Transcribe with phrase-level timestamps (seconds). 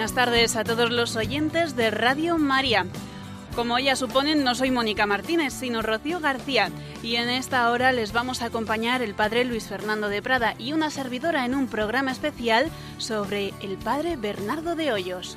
[0.00, 2.86] Buenas tardes a todos los oyentes de Radio María.
[3.54, 6.70] Como ya suponen, no soy Mónica Martínez, sino Rocío García,
[7.02, 10.72] y en esta hora les vamos a acompañar el padre Luis Fernando de Prada y
[10.72, 15.36] una servidora en un programa especial sobre el padre Bernardo de Hoyos.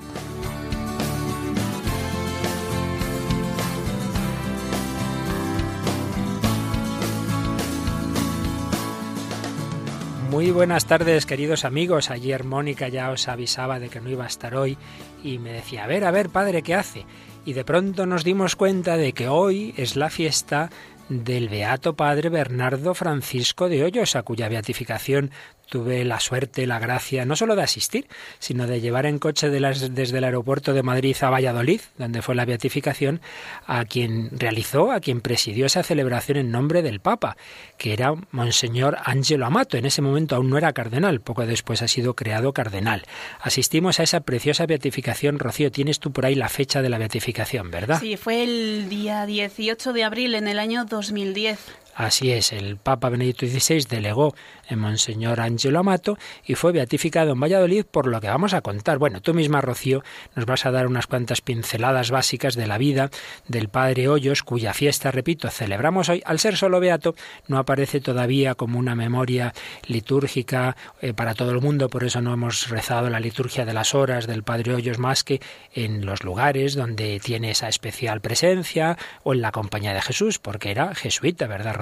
[10.34, 12.10] Muy buenas tardes, queridos amigos.
[12.10, 14.80] Ayer Mónica ya os avisaba de que no iba a estar hoy
[15.24, 17.06] y me decía, a ver, a ver, padre, ¿qué hace?
[17.46, 20.72] Y de pronto nos dimos cuenta de que hoy es la fiesta
[21.10, 25.32] del Beato Padre Bernardo Francisco de Hoyos, a cuya beatificación
[25.74, 28.08] tuve la suerte, la gracia, no solo de asistir,
[28.38, 32.46] sino de llevar en coche desde el aeropuerto de Madrid a Valladolid, donde fue la
[32.46, 33.22] beatificación,
[33.66, 37.38] a quien realizó, a quien presidió esa celebración en nombre del Papa,
[37.78, 39.78] que era Monseñor Angelo Amato.
[39.78, 43.04] En ese momento aún no era cardenal, poco después ha sido creado cardenal.
[43.42, 45.40] Asistimos a esa preciosa beatificación.
[45.40, 48.00] Rocío, tienes tú por ahí la fecha de la beatificación, ¿verdad?
[48.00, 51.60] Sí, fue el día 18 de abril en el año 2010.
[51.96, 54.36] Así es, el Papa Benedicto XVI delegó
[54.68, 58.98] en Monseñor Angelo Amato y fue beatificado en Valladolid por lo que vamos a contar.
[58.98, 60.04] Bueno, tú misma, Rocío,
[60.36, 63.10] nos vas a dar unas cuantas pinceladas básicas de la vida
[63.48, 66.22] del Padre Hoyos, cuya fiesta, repito, celebramos hoy.
[66.26, 67.16] Al ser solo beato,
[67.48, 69.54] no aparece todavía como una memoria
[69.88, 73.96] litúrgica eh, para todo el mundo, por eso no hemos rezado la liturgia de las
[73.96, 75.42] horas del Padre Hoyos más que
[75.74, 80.72] en los lugares donde tiene esa especial presencia o en la compañía de Jesús, porque
[80.72, 81.76] era jesuita, ¿verdad,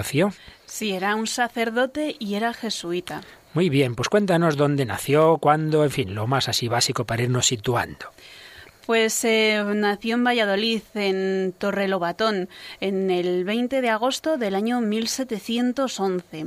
[0.72, 3.24] Sí, era un sacerdote y era jesuita.
[3.54, 7.48] Muy bien, pues cuéntanos dónde nació, cuándo, en fin, lo más así básico para irnos
[7.48, 8.06] situando.
[8.86, 12.48] Pues eh, nació en Valladolid, en Torrelobatón,
[12.80, 16.46] en el 20 de agosto del año 1711.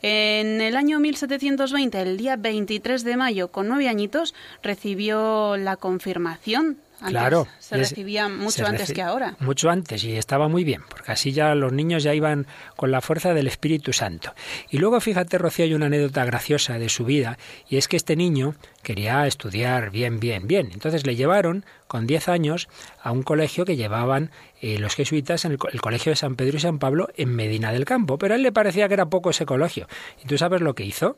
[0.00, 6.78] En el año 1720, el día 23 de mayo, con nueve añitos, recibió la confirmación
[7.06, 7.46] claro.
[7.58, 9.36] Se recibía mucho antes que ahora.
[9.40, 12.46] Mucho antes y estaba muy bien, porque así ya los niños ya iban
[12.76, 14.34] con la fuerza del Espíritu Santo.
[14.70, 17.38] Y luego fíjate, Rocío, hay una anécdota graciosa de su vida,
[17.68, 20.70] y es que este niño quería estudiar bien, bien, bien.
[20.72, 22.68] Entonces le llevaron con 10 años
[23.02, 24.30] a un colegio que llevaban
[24.60, 27.72] eh, los jesuitas en el, el, colegio de San Pedro y San Pablo en Medina
[27.72, 28.18] del Campo.
[28.18, 29.88] Pero a él le parecía que era poco ese colegio.
[30.22, 31.16] ¿Y tú sabes lo que hizo?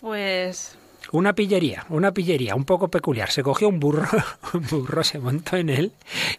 [0.00, 0.76] Pues
[1.14, 3.30] una pillería, una pillería un poco peculiar.
[3.30, 4.04] Se cogió un burro,
[4.52, 5.92] un burro se montó en él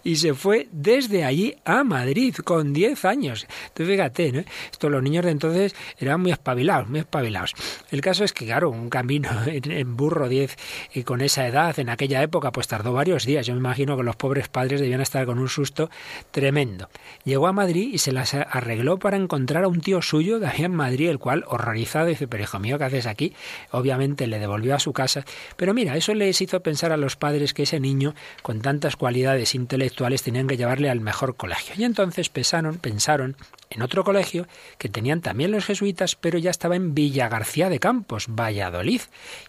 [0.03, 3.47] y se fue desde allí a Madrid con 10 años.
[3.67, 4.45] Entonces fíjate.
[4.71, 7.53] Esto los niños de entonces eran muy espabilados, muy espabilados.
[7.89, 10.57] El caso es que, claro, un camino en, burro 10
[10.93, 13.47] y con esa edad en aquella época pues tardó varios días.
[13.47, 15.89] Yo me imagino que los pobres padres debían estar con un susto
[16.31, 16.89] tremendo.
[17.23, 20.65] Llegó a Madrid y se las arregló para encontrar a un tío suyo de allá
[20.65, 23.33] en Madrid, el cual, horrorizado, dice, pero hijo mío, ¿qué haces aquí?
[23.71, 25.25] Obviamente le devolvió a su casa.
[25.57, 29.53] Pero mira, eso les hizo pensar a los padres que ese niño, con tantas cualidades
[29.53, 31.75] intelectuales, tenían que llevarle al mejor colegio.
[31.77, 33.35] Y entonces pensaron, pensaron
[33.69, 37.79] en otro colegio que tenían también los jesuitas, pero ya estaba en Villa García de
[37.79, 39.01] Campos, Valladolid,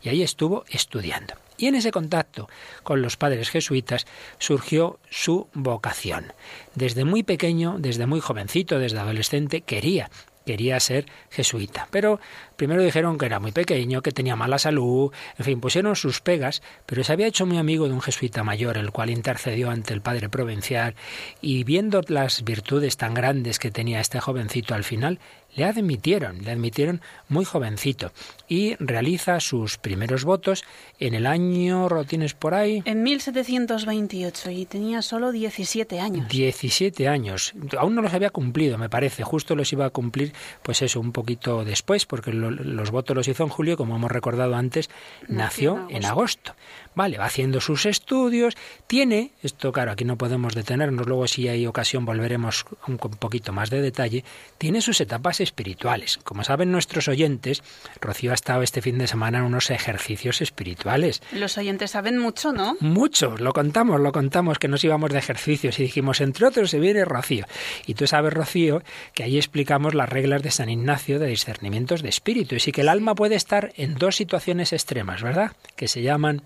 [0.03, 1.35] y ahí estuvo estudiando.
[1.59, 2.49] Y en ese contacto
[2.83, 4.07] con los padres jesuitas
[4.39, 6.33] surgió su vocación.
[6.75, 10.11] Desde muy pequeño, desde muy jovencito, desde adolescente, quería
[10.47, 11.89] quería ser jesuita.
[11.91, 12.21] Pero
[12.57, 16.63] primero dijeron que era muy pequeño, que tenía mala salud, en fin, pusieron sus pegas,
[16.87, 20.01] pero se había hecho muy amigo de un jesuita mayor, el cual intercedió ante el
[20.01, 20.95] padre provincial,
[21.43, 25.19] y viendo las virtudes tan grandes que tenía este jovencito al final,
[25.57, 28.13] le admitieron, le admitieron muy jovencito
[28.49, 30.65] y realiza sus primeros votos
[31.01, 32.83] en el año, ¿lo tienes por ahí?
[32.85, 36.29] En 1728 y tenía solo 17 años.
[36.29, 37.55] 17 años.
[37.79, 39.25] Aún no los había cumplido, me parece.
[39.25, 43.43] Justo los iba a cumplir, pues eso, un poquito después, porque los votos los hizo
[43.43, 44.91] en julio, como hemos recordado antes,
[45.27, 46.55] nació, en agosto.
[46.97, 48.57] Vale, va haciendo sus estudios,
[48.87, 53.69] tiene, esto claro, aquí no podemos detenernos, luego si hay ocasión volveremos un poquito más
[53.69, 54.25] de detalle,
[54.57, 56.19] tiene sus etapas espirituales.
[56.25, 57.63] Como saben nuestros oyentes,
[58.01, 61.21] Rocío ha estado este fin de semana en unos ejercicios espirituales.
[61.33, 62.79] Los oyentes saben mucho, ¿no?
[62.81, 66.81] Mucho, lo contamos, lo contamos, que nos íbamos de ejercicios y dijimos, entre otros, se
[66.81, 67.45] viene Rocío.
[67.87, 68.83] Y tú sabes, Rocío,
[69.13, 72.55] que ahí explicamos las reglas de San Ignacio de discernimientos de espíritu.
[72.55, 75.53] Y sí que el alma puede estar en dos situaciones extremas, ¿verdad?
[75.77, 76.41] Que se llaman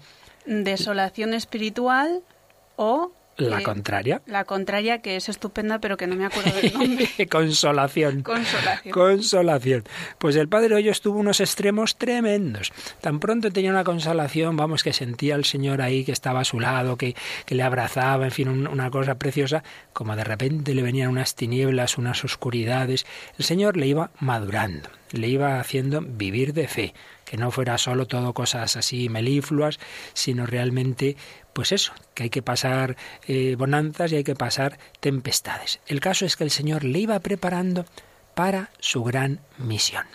[0.50, 2.22] desolación espiritual
[2.76, 4.20] o la contraria.
[4.26, 7.08] La contraria, que es estupenda, pero que no me acuerdo del nombre.
[7.30, 8.22] Consolación.
[8.22, 8.92] Consolación.
[8.92, 9.84] Consolación.
[10.18, 12.70] Pues el padre Hoyos tuvo unos extremos tremendos.
[13.00, 16.60] Tan pronto tenía una consolación, vamos, que sentía al Señor ahí, que estaba a su
[16.60, 17.16] lado, que,
[17.46, 19.62] que le abrazaba, en fin, una cosa preciosa,
[19.94, 23.06] como de repente le venían unas tinieblas, unas oscuridades.
[23.38, 26.94] El Señor le iba madurando, le iba haciendo vivir de fe
[27.30, 29.78] que no fuera solo todo cosas así melifluas,
[30.14, 31.16] sino realmente,
[31.52, 32.96] pues eso, que hay que pasar
[33.28, 35.78] eh, bonanzas y hay que pasar tempestades.
[35.86, 37.84] El caso es que el Señor le iba preparando
[38.34, 40.06] para su gran misión.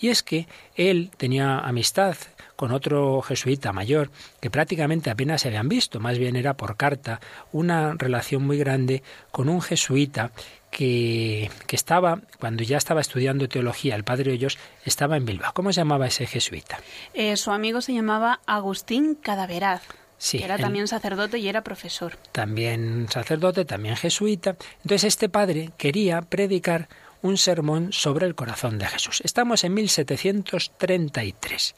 [0.00, 2.16] Y es que él tenía amistad
[2.56, 4.10] con otro jesuita mayor
[4.40, 7.20] que prácticamente apenas se habían visto, más bien era por carta,
[7.52, 10.32] una relación muy grande con un jesuita
[10.74, 15.52] que, que, estaba, cuando ya estaba estudiando teología, el padre Hoyos estaba en Bilbao.
[15.54, 16.80] ¿Cómo se llamaba ese jesuita?
[17.14, 19.82] Eh, su amigo se llamaba Agustín Cadaveraz.
[20.18, 22.16] Sí, que era también sacerdote y era profesor.
[22.32, 24.56] También sacerdote, también jesuita.
[24.82, 26.88] Entonces este padre quería predicar
[27.22, 29.20] un sermón sobre el corazón de Jesús.
[29.24, 31.74] Estamos en 1733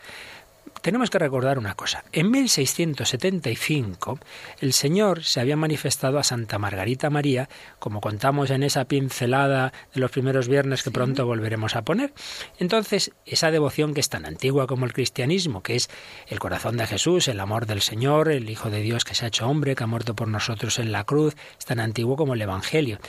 [0.86, 2.04] tenemos que recordar una cosa.
[2.12, 4.20] En 1675
[4.60, 7.48] el Señor se había manifestado a Santa Margarita María,
[7.80, 12.14] como contamos en esa pincelada de los primeros viernes que pronto volveremos a poner.
[12.60, 15.90] Entonces, esa devoción que es tan antigua como el cristianismo, que es
[16.28, 19.28] el corazón de Jesús, el amor del Señor, el Hijo de Dios que se ha
[19.28, 22.42] hecho hombre, que ha muerto por nosotros en la cruz, es tan antiguo como el
[22.42, 23.00] Evangelio.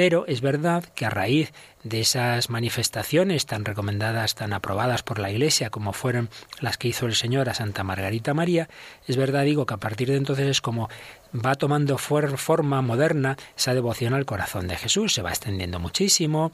[0.00, 1.52] Pero es verdad que a raíz
[1.84, 7.04] de esas manifestaciones tan recomendadas, tan aprobadas por la Iglesia, como fueron las que hizo
[7.04, 8.70] el Señor a Santa Margarita María,
[9.06, 10.88] es verdad, digo, que a partir de entonces es como
[11.34, 16.52] va tomando forma moderna esa devoción al corazón de Jesús, se va extendiendo muchísimo,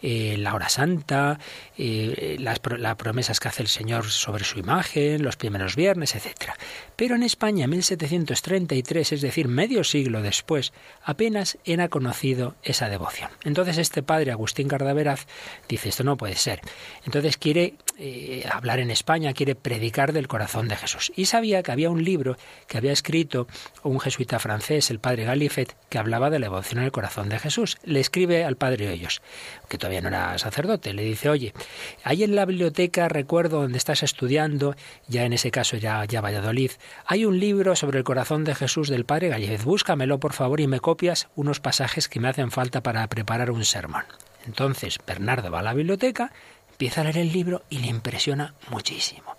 [0.00, 1.40] eh, la hora santa,
[1.76, 6.52] eh, las, promesas que hace el Señor sobre su imagen, los primeros viernes, etc.
[6.94, 10.72] Pero en España, en 1733, es decir, medio siglo después,
[11.02, 13.30] apenas era conocido esa devoción.
[13.42, 15.26] Entonces este padre Agustín Cardaveraz
[15.68, 16.60] dice, esto no puede ser.
[17.04, 21.10] Entonces quiere eh, hablar en España, quiere predicar del corazón de Jesús.
[21.16, 22.36] Y sabía que había un libro
[22.68, 23.48] que había escrito
[23.82, 27.78] un jesuita francés, el padre Galifet, que hablaba de la devoción al corazón de Jesús.
[27.84, 29.22] Le escribe al padre Hoyos,
[29.68, 31.54] que todavía no era sacerdote, le dice, oye,
[32.02, 34.74] hay en la biblioteca, recuerdo donde estás estudiando,
[35.06, 36.72] ya en ese caso ya, ya Valladolid,
[37.06, 39.62] hay un libro sobre el corazón de Jesús del padre Galifet.
[39.62, 43.64] Búscamelo, por favor, y me copias unos pasajes que me hacen falta para preparar un
[43.64, 44.04] sermón.
[44.46, 46.32] Entonces Bernardo va a la biblioteca,
[46.70, 49.36] empieza a leer el libro y le impresiona muchísimo.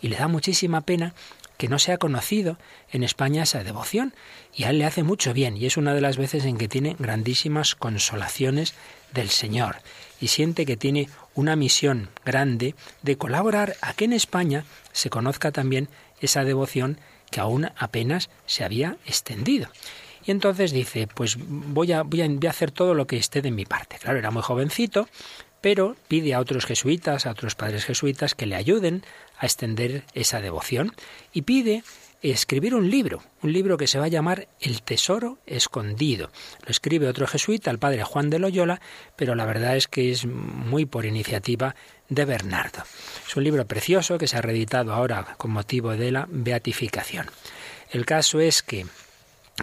[0.00, 1.14] Y le da muchísima pena
[1.56, 2.58] que no se ha conocido
[2.90, 4.14] en España esa devoción
[4.54, 6.68] y a él le hace mucho bien y es una de las veces en que
[6.68, 8.74] tiene grandísimas consolaciones
[9.12, 9.76] del Señor
[10.20, 15.52] y siente que tiene una misión grande de colaborar a que en España se conozca
[15.52, 15.88] también
[16.20, 16.98] esa devoción
[17.30, 19.68] que aún apenas se había extendido.
[20.26, 23.66] Y entonces dice, pues voy a, voy a, hacer todo lo que esté de mi
[23.66, 23.98] parte.
[23.98, 25.08] Claro, era muy jovencito,
[25.64, 29.02] pero pide a otros jesuitas, a otros padres jesuitas, que le ayuden
[29.38, 30.94] a extender esa devoción
[31.32, 31.82] y pide
[32.20, 36.30] escribir un libro, un libro que se va a llamar El Tesoro Escondido.
[36.66, 38.82] Lo escribe otro jesuita, el padre Juan de Loyola,
[39.16, 41.74] pero la verdad es que es muy por iniciativa
[42.10, 42.82] de Bernardo.
[43.26, 47.24] Es un libro precioso que se ha reeditado ahora con motivo de la beatificación.
[47.90, 48.84] El caso es que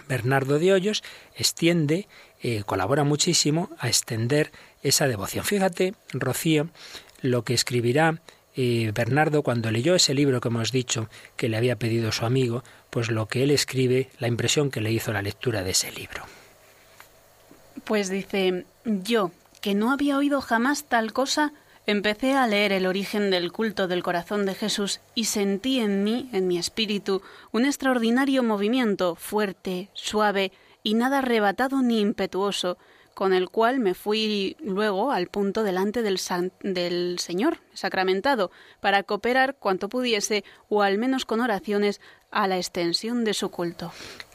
[0.08, 1.04] Bernardo de Hoyos
[1.36, 2.08] extiende,
[2.42, 4.52] eh, colabora muchísimo a extender
[4.84, 5.46] esa devoción.
[5.46, 6.70] Fíjate, Rocío,
[7.22, 8.22] lo que escribirá
[8.54, 12.64] y Bernardo, cuando leyó ese libro que hemos dicho que le había pedido su amigo,
[12.90, 16.24] pues lo que él escribe, la impresión que le hizo la lectura de ese libro.
[17.86, 21.54] Pues dice, yo, que no había oído jamás tal cosa,
[21.86, 26.30] empecé a leer el origen del culto del corazón de Jesús y sentí en mí,
[26.34, 30.52] en mi espíritu, un extraordinario movimiento, fuerte, suave
[30.84, 32.78] y nada arrebatado ni impetuoso,
[33.14, 36.20] con el cual me fui luego al punto delante del,
[36.62, 42.02] del Señor sacramentado, para cooperar cuanto pudiese, o al menos con oraciones,
[42.32, 43.92] a la extensión de su culto.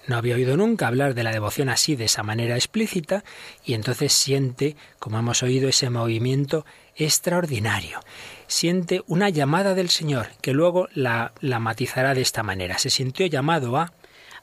[0.06, 3.25] No había oído nunca hablar de la devoción así, de esa manera explícita,
[3.64, 6.64] y entonces siente, como hemos oído, ese movimiento
[6.95, 8.00] extraordinario.
[8.47, 12.78] Siente una llamada del Señor, que luego la, la matizará de esta manera.
[12.78, 13.92] Se sintió llamado a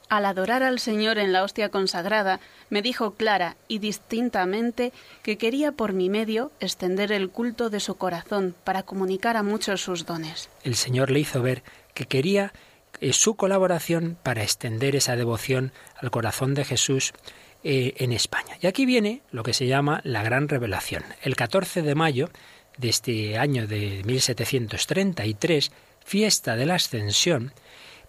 [0.09, 5.71] al adorar al Señor en la hostia consagrada, me dijo clara y distintamente que quería
[5.71, 10.49] por mi medio extender el culto de su corazón para comunicar a muchos sus dones.
[10.63, 12.53] El Señor le hizo ver que quería
[12.99, 17.13] eh, su colaboración para extender esa devoción al corazón de Jesús
[17.63, 18.57] eh, en España.
[18.61, 21.03] Y aquí viene lo que se llama la gran revelación.
[21.21, 22.29] El 14 de mayo
[22.77, 25.71] de este año de 1733,
[26.03, 27.53] fiesta de la Ascensión,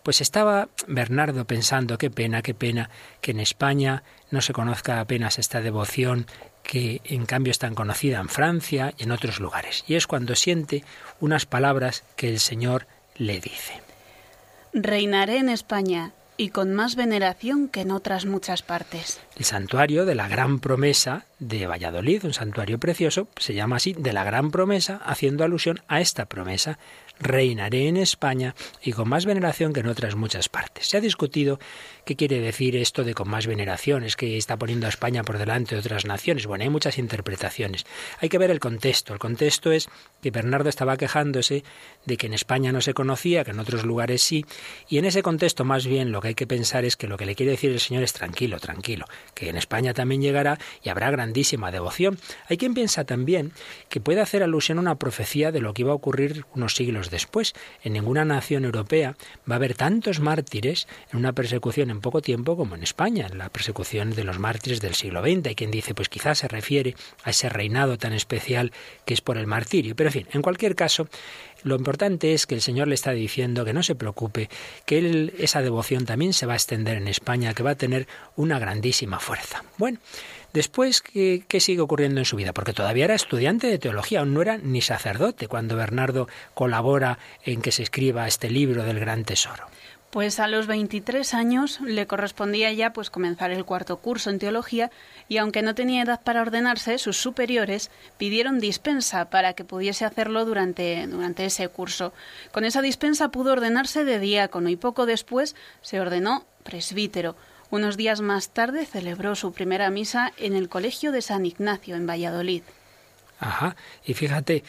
[0.04, 2.90] pues estaba Bernardo pensando, qué pena, qué pena
[3.22, 6.26] que en España no se conozca apenas esta devoción
[6.62, 9.82] que en cambio es tan conocida en Francia y en otros lugares.
[9.88, 10.84] Y es cuando siente
[11.20, 13.80] unas palabras que el Señor le dice.
[14.74, 19.20] Reinaré en España y con más veneración que en otras muchas partes.
[19.36, 24.12] El santuario de la Gran Promesa de Valladolid, un santuario precioso, se llama así de
[24.12, 26.78] la Gran Promesa, haciendo alusión a esta promesa.
[27.20, 30.88] Reinaré en España y con más veneración que en otras muchas partes.
[30.88, 31.58] Se ha discutido
[32.04, 35.38] qué quiere decir esto de con más veneración, es que está poniendo a España por
[35.38, 36.46] delante de otras naciones.
[36.46, 37.86] Bueno, hay muchas interpretaciones.
[38.20, 39.12] Hay que ver el contexto.
[39.12, 39.88] El contexto es
[40.22, 41.64] que Bernardo estaba quejándose
[42.04, 44.44] de que en España no se conocía, que en otros lugares sí,
[44.88, 47.26] y en ese contexto más bien lo que hay que pensar es que lo que
[47.26, 51.10] le quiere decir el Señor es tranquilo, tranquilo, que en España también llegará y habrá
[51.10, 52.18] grandísima devoción.
[52.48, 53.52] Hay quien piensa también
[53.88, 57.03] que puede hacer alusión a una profecía de lo que iba a ocurrir unos siglos
[57.10, 57.54] después.
[57.82, 59.16] En ninguna nación europea
[59.50, 63.38] va a haber tantos mártires en una persecución en poco tiempo como en España, en
[63.38, 65.46] la persecución de los mártires del siglo XX.
[65.46, 68.72] Hay quien dice, pues quizás se refiere a ese reinado tan especial
[69.04, 69.96] que es por el martirio.
[69.96, 71.08] Pero en fin, en cualquier caso,
[71.62, 74.50] lo importante es que el Señor le está diciendo que no se preocupe,
[74.84, 78.06] que esa devoción también se va a extender en España, que va a tener
[78.36, 79.64] una grandísima fuerza.
[79.78, 79.98] Bueno,
[80.54, 82.52] Después, ¿qué, ¿qué, sigue ocurriendo en su vida?
[82.52, 87.60] Porque todavía era estudiante de teología, aún no era ni sacerdote cuando Bernardo colabora en
[87.60, 89.66] que se escriba este libro del gran tesoro.
[90.10, 94.92] Pues a los 23 años le correspondía ya pues comenzar el cuarto curso en teología
[95.28, 100.44] y aunque no tenía edad para ordenarse, sus superiores pidieron dispensa para que pudiese hacerlo
[100.44, 102.12] durante, durante ese curso.
[102.52, 107.34] Con esa dispensa pudo ordenarse de diácono y poco después se ordenó presbítero.
[107.70, 112.06] Unos días más tarde celebró su primera misa en el Colegio de San Ignacio en
[112.06, 112.62] Valladolid.
[113.40, 114.62] Ajá, y fíjate,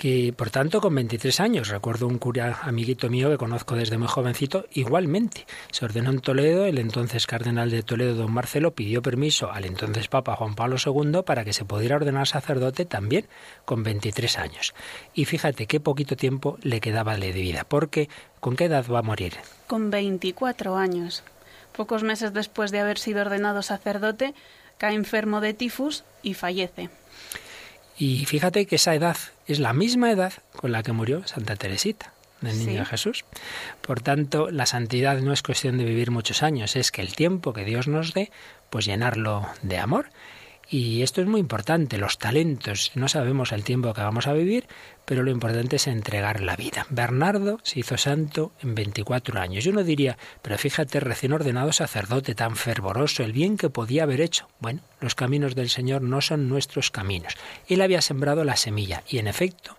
[0.00, 4.08] que por tanto con 23 años, recuerdo un cura amiguito mío que conozco desde muy
[4.08, 9.52] jovencito, igualmente se ordenó en Toledo, el entonces cardenal de Toledo, don Marcelo, pidió permiso
[9.52, 13.26] al entonces Papa Juan Pablo II para que se pudiera ordenar sacerdote también
[13.66, 14.72] con 23 años.
[15.12, 18.08] Y fíjate qué poquito tiempo le quedaba de vida, porque
[18.40, 19.34] ¿con qué edad va a morir?
[19.66, 21.22] Con 24 años.
[21.80, 24.34] Pocos meses después de haber sido ordenado sacerdote,
[24.76, 26.90] cae enfermo de tifus y fallece.
[27.96, 32.12] Y fíjate que esa edad es la misma edad con la que murió Santa Teresita
[32.42, 33.24] del Niño Jesús.
[33.80, 37.54] Por tanto, la santidad no es cuestión de vivir muchos años, es que el tiempo
[37.54, 38.30] que Dios nos dé,
[38.68, 40.10] pues llenarlo de amor
[40.70, 42.92] y esto es muy importante, los talentos.
[42.94, 44.68] No sabemos el tiempo que vamos a vivir,
[45.04, 46.86] pero lo importante es entregar la vida.
[46.90, 49.66] Bernardo se hizo santo en 24 años.
[49.66, 54.20] Y uno diría, pero fíjate, recién ordenado sacerdote, tan fervoroso, el bien que podía haber
[54.20, 54.48] hecho.
[54.60, 57.34] Bueno, los caminos del Señor no son nuestros caminos.
[57.66, 59.76] Él había sembrado la semilla y en efecto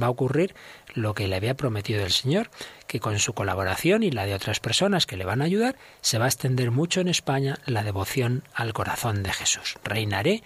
[0.00, 0.54] va a ocurrir
[0.94, 2.50] lo que le había prometido el Señor,
[2.86, 6.18] que con su colaboración y la de otras personas que le van a ayudar, se
[6.18, 9.78] va a extender mucho en España la devoción al corazón de Jesús.
[9.84, 10.42] Reinaré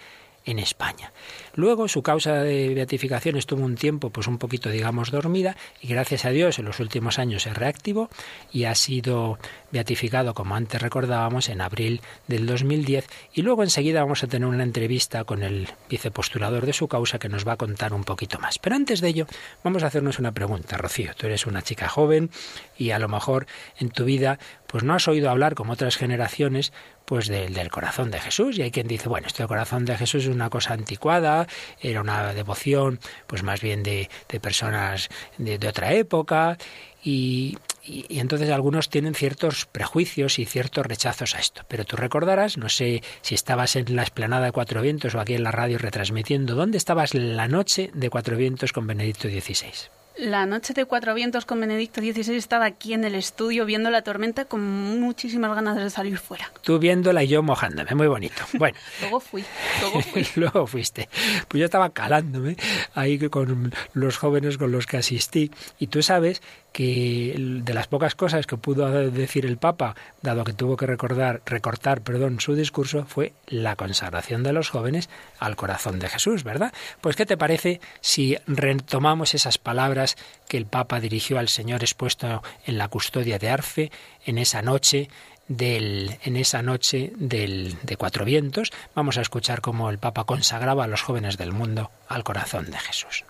[0.47, 1.11] en España.
[1.53, 6.25] Luego su causa de beatificación estuvo un tiempo pues un poquito digamos dormida y gracias
[6.25, 8.09] a Dios en los últimos años se reactivó
[8.51, 9.37] y ha sido
[9.71, 14.63] beatificado como antes recordábamos en abril del 2010 y luego enseguida vamos a tener una
[14.63, 18.57] entrevista con el vicepostulador de su causa que nos va a contar un poquito más.
[18.59, 19.27] Pero antes de ello
[19.63, 21.11] vamos a hacernos una pregunta, Rocío.
[21.17, 22.29] Tú eres una chica joven
[22.77, 26.71] y a lo mejor en tu vida pues no has oído hablar como otras generaciones
[27.07, 29.97] pues del, del corazón de Jesús y hay quien dice bueno esto del corazón de
[29.97, 31.47] Jesús es una cosa anticuada
[31.79, 36.57] era una devoción pues más bien de, de personas de, otra época
[37.01, 41.61] y, y, y, entonces algunos tienen ciertos prejuicios y ciertos rechazos a esto.
[41.69, 45.35] Pero tú recordarás, no sé si estabas en la esplanada de Cuatro Vientos o aquí
[45.35, 49.96] en la radio retransmitiendo, ¿dónde estabas la noche de Cuatro Vientos con Benedicto XVI?
[50.17, 54.01] La noche de Cuatro Vientos con Benedicto XVI estaba aquí en el estudio viendo la
[54.01, 54.65] tormenta con
[54.99, 56.51] muchísimas ganas de salir fuera.
[56.63, 58.41] Tú viéndola y yo mojándome, muy bonito.
[58.53, 58.75] Bueno.
[59.01, 59.45] luego fui,
[59.79, 60.27] luego fui.
[60.35, 61.07] luego fuiste.
[61.47, 62.57] Pues yo estaba calándome
[62.95, 65.51] ahí con los jóvenes con los que asistí.
[65.77, 70.53] Y tú sabes que de las pocas cosas que pudo decir el Papa, dado que
[70.53, 75.09] tuvo que recordar, recortar perdón, su discurso, fue la consagración de los jóvenes
[75.39, 76.73] al corazón de Jesús, ¿verdad?
[77.01, 82.43] Pues ¿qué te parece si retomamos esas palabras que el Papa dirigió al Señor expuesto
[82.65, 83.91] en la custodia de Arfe
[84.25, 85.09] en esa noche
[85.47, 88.71] del, en esa noche del, de Cuatro Vientos?
[88.93, 92.77] Vamos a escuchar cómo el Papa consagraba a los jóvenes del mundo al corazón de
[92.77, 93.23] Jesús.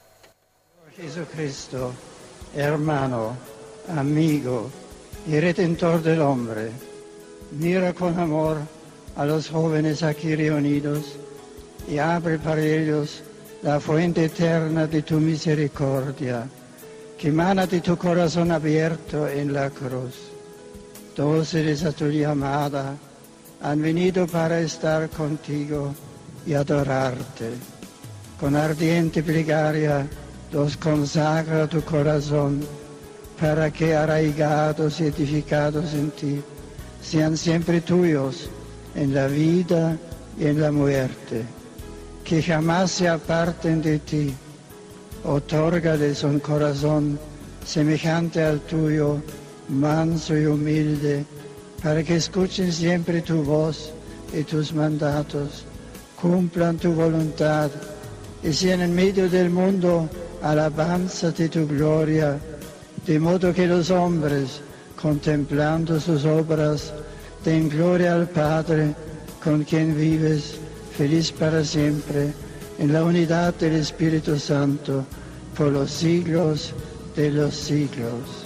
[0.95, 1.93] Jesucristo
[2.55, 3.35] hermano,
[3.95, 4.69] amigo
[5.27, 6.71] y redentor del hombre,
[7.59, 8.57] mira con amor
[9.15, 11.15] a los jóvenes aquí reunidos
[11.87, 13.23] y abre para ellos
[13.63, 16.47] la fuente eterna de tu misericordia,
[17.17, 20.15] que emana de tu corazón abierto en la cruz.
[21.15, 22.95] Dóciles a tu llamada,
[23.61, 25.93] han venido para estar contigo
[26.45, 27.51] y adorarte.
[28.39, 30.07] Con ardiente plegaria,
[30.51, 32.61] los consagra tu corazón
[33.39, 36.41] para que arraigados y edificados en ti
[37.01, 38.49] sean siempre tuyos
[38.95, 39.97] en la vida
[40.39, 41.43] y en la muerte,
[42.23, 44.33] que jamás se aparten de ti.
[45.23, 47.19] Otórgales un corazón
[47.65, 49.17] semejante al tuyo,
[49.69, 51.25] manso y humilde,
[51.83, 53.91] para que escuchen siempre tu voz
[54.33, 55.65] y tus mandatos,
[56.19, 57.69] cumplan tu voluntad
[58.43, 60.09] y sean en medio del mundo
[60.41, 62.39] alabanza de tu gloria,
[63.05, 64.61] de modo que los hombres,
[65.01, 66.93] contemplando sus obras,
[67.43, 68.93] den gloria al Padre,
[69.43, 70.59] con quien vives,
[70.97, 72.33] feliz para siempre,
[72.79, 75.05] en la unidad del Espíritu Santo,
[75.57, 76.73] por los siglos
[77.15, 78.43] de los siglos.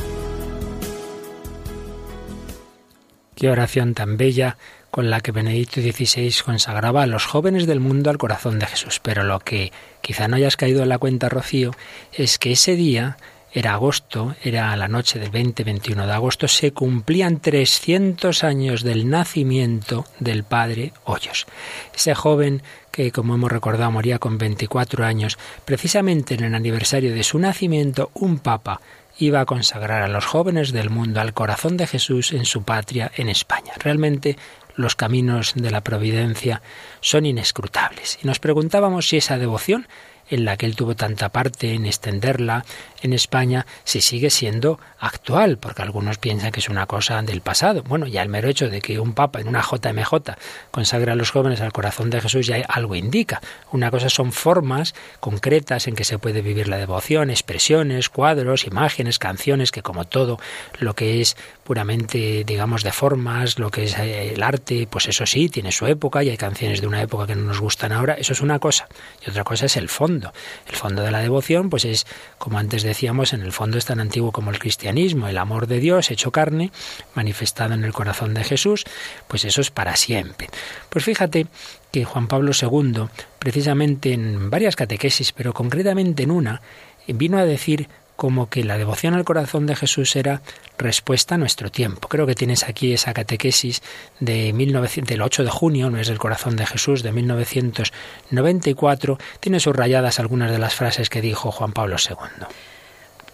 [3.36, 4.58] Qué oración tan bella
[4.92, 9.00] con la que Benedicto XVI consagraba a los jóvenes del mundo al corazón de Jesús.
[9.02, 9.72] Pero lo que
[10.02, 11.72] quizá no hayas caído en la cuenta, Rocío,
[12.14, 13.18] es que ese día
[13.54, 20.06] era agosto, era la noche del 20-21 de agosto, se cumplían 300 años del nacimiento
[20.20, 21.48] del padre Hoyos.
[21.94, 27.24] Ese joven que, como hemos recordado, moría con 24 años, precisamente en el aniversario de
[27.24, 28.80] su nacimiento, un papa
[29.18, 33.12] iba a consagrar a los jóvenes del mundo al corazón de Jesús en su patria,
[33.16, 33.74] en España.
[33.78, 34.38] Realmente
[34.82, 36.62] los caminos de la providencia
[37.00, 38.20] son inescrutables.
[38.24, 39.88] Y nos preguntábamos si esa devoción
[40.32, 42.66] en la que él tuvo tanta parte en extenderla
[43.02, 47.84] en España, si sigue siendo actual, porque algunos piensan que es una cosa del pasado.
[47.84, 50.36] Bueno, ya el mero hecho de que un papa en una JMJ
[50.72, 53.42] consagre a los jóvenes al corazón de Jesús ya algo indica.
[53.72, 59.20] Una cosa son formas concretas en que se puede vivir la devoción, expresiones, cuadros, imágenes,
[59.20, 60.40] canciones, que como todo
[60.80, 65.26] lo que es puramente, digamos, de formas, lo que es eh, el arte, pues eso
[65.26, 68.14] sí, tiene su época y hay canciones de una época que no nos gustan ahora,
[68.14, 68.88] eso es una cosa.
[69.26, 70.21] Y otra cosa es el fondo.
[70.68, 72.06] El fondo de la devoción, pues es,
[72.38, 75.80] como antes decíamos, en el fondo es tan antiguo como el cristianismo, el amor de
[75.80, 76.72] Dios hecho carne,
[77.16, 78.86] manifestado en el corazón de Jesús,
[79.28, 80.50] pues eso es para siempre.
[80.90, 81.48] Pues fíjate
[81.92, 83.08] que Juan Pablo II,
[83.40, 86.62] precisamente en varias catequesis, pero concretamente en una,
[87.08, 87.90] vino a decir
[88.22, 90.44] como que la devoción al corazón de Jesús era
[90.78, 92.08] respuesta a nuestro tiempo.
[92.08, 93.82] Creo que tienes aquí esa catequesis
[94.20, 99.18] de 1900, del 8 de junio, no es el corazón de Jesús, de 1994.
[99.40, 102.46] Tiene subrayadas algunas de las frases que dijo Juan Pablo II.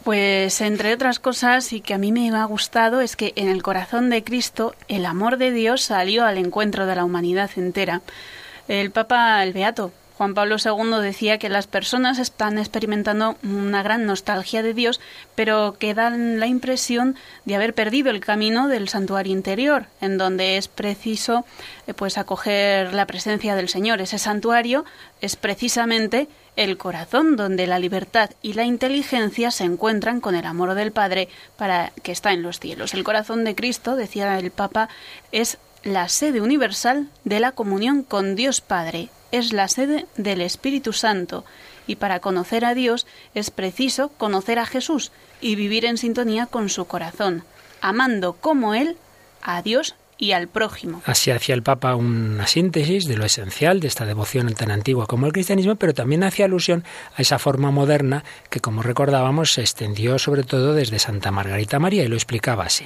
[0.06, 3.64] Pues entre otras cosas y que a mí me ha gustado es que en el
[3.64, 8.04] corazón de Cristo el amor de Dios salió al encuentro de la humanidad entera.
[8.70, 14.08] El Papa, el Beato, Juan Pablo II decía que las personas están experimentando una gran
[14.08, 15.00] nostalgia de Dios,
[15.36, 20.58] pero que dan la impresión de haber perdido el camino del santuario interior, en donde
[20.58, 21.46] es preciso
[21.86, 24.02] eh, pues acoger la presencia del Señor.
[24.02, 24.86] Ese santuario
[25.22, 30.74] es precisamente el corazón donde la libertad y la inteligencia se encuentran con el amor
[30.74, 32.96] del Padre para que está en los cielos.
[32.96, 34.90] El corazón de Cristo, decía el Papa,
[35.32, 40.94] es la sede universal de la comunión con Dios Padre, es la sede del Espíritu
[40.94, 41.46] Santo,
[41.86, 45.12] y para conocer a Dios es preciso conocer a Jesús
[45.42, 47.44] y vivir en sintonía con su corazón,
[47.82, 48.98] amando como Él
[49.42, 51.02] a Dios y al prójimo.
[51.06, 55.26] Así hacía el Papa una síntesis de lo esencial de esta devoción tan antigua como
[55.26, 56.84] el cristianismo, pero también hacía alusión
[57.16, 62.04] a esa forma moderna que, como recordábamos, se extendió sobre todo desde Santa Margarita María
[62.04, 62.86] y lo explicaba así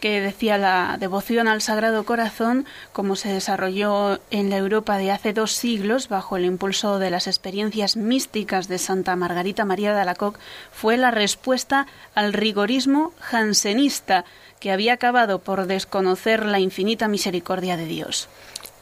[0.00, 5.32] que decía la devoción al Sagrado Corazón, como se desarrolló en la Europa de hace
[5.32, 10.40] dos siglos bajo el impulso de las experiencias místicas de Santa Margarita María de Alacoque,
[10.72, 14.24] fue la respuesta al rigorismo jansenista
[14.60, 18.28] que había acabado por desconocer la infinita misericordia de Dios.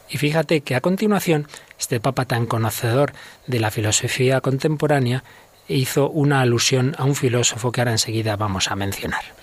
[0.09, 1.47] Y fíjate que a continuación,
[1.79, 3.13] este Papa tan conocedor
[3.47, 5.23] de la filosofía contemporánea
[5.67, 9.38] hizo una alusión a un filósofo que ahora enseguida vamos a mencionar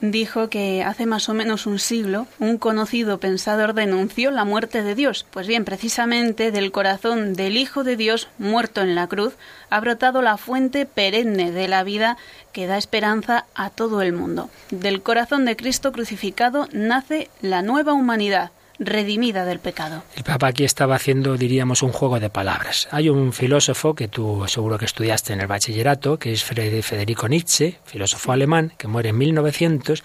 [0.00, 4.94] dijo que hace más o menos un siglo un conocido pensador denunció la muerte de
[4.94, 5.26] Dios.
[5.30, 9.34] Pues bien, precisamente del corazón del Hijo de Dios muerto en la cruz
[9.70, 12.16] ha brotado la fuente perenne de la vida
[12.52, 14.50] que da esperanza a todo el mundo.
[14.70, 20.02] Del corazón de Cristo crucificado nace la nueva humanidad, redimida del pecado.
[20.16, 22.88] El Papa aquí estaba haciendo, diríamos, un juego de palabras.
[22.90, 27.78] Hay un filósofo que tú seguro que estudiaste en el bachillerato, que es Federico Nietzsche,
[27.84, 30.02] filósofo alemán, que muere en 1900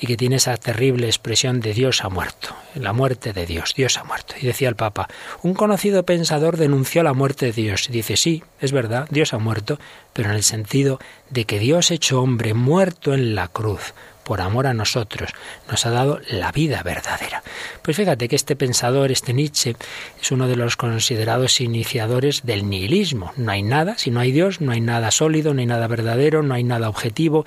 [0.00, 3.98] y que tiene esa terrible expresión de Dios ha muerto, la muerte de Dios, Dios
[3.98, 4.34] ha muerto.
[4.40, 5.08] Y decía el Papa,
[5.42, 7.88] un conocido pensador denunció la muerte de Dios.
[7.88, 9.78] Y dice, sí, es verdad, Dios ha muerto,
[10.12, 10.98] pero en el sentido
[11.30, 15.30] de que Dios hecho hombre, muerto en la cruz, por amor a nosotros,
[15.70, 17.42] nos ha dado la vida verdadera.
[17.82, 19.76] Pues fíjate que este pensador, este Nietzsche,
[20.20, 23.32] es uno de los considerados iniciadores del nihilismo.
[23.36, 26.42] No hay nada, si no hay Dios, no hay nada sólido, no hay nada verdadero,
[26.42, 27.44] no hay nada objetivo.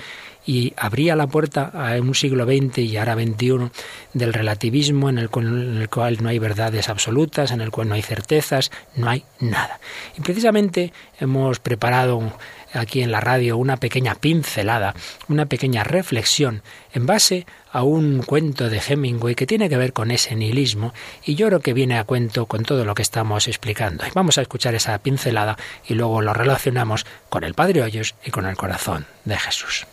[0.50, 3.70] y abría la puerta a un siglo XX y ahora XXI
[4.14, 7.96] del relativismo en el, en el cual no hay verdades absolutas, en el cual no
[7.96, 9.82] hay certezas, no hay nada.
[10.18, 12.32] Y precisamente hemos preparado
[12.74, 14.96] aquí en la radio una pequeña pincelada,
[15.28, 16.62] una pequeña reflexión
[16.94, 20.94] en base a un cuento de Hemingway que tiene que ver con ese nihilismo
[21.26, 24.04] y yo creo que viene a cuento con todo lo que estamos explicando.
[24.14, 28.46] vamos a escuchar esa pincelada y luego lo relacionamos con el Padre Hoyos y con
[28.46, 29.86] el corazón de Jesús.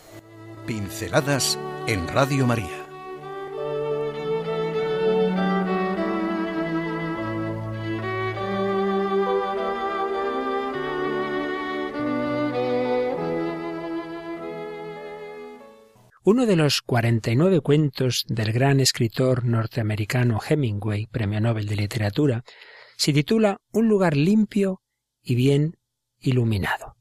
[0.66, 2.83] Pinceladas en Radio María
[16.26, 22.44] Uno de los 49 cuentos del gran escritor norteamericano Hemingway, Premio Nobel de Literatura,
[22.96, 24.80] se titula Un lugar limpio
[25.20, 25.76] y bien
[26.18, 26.96] iluminado.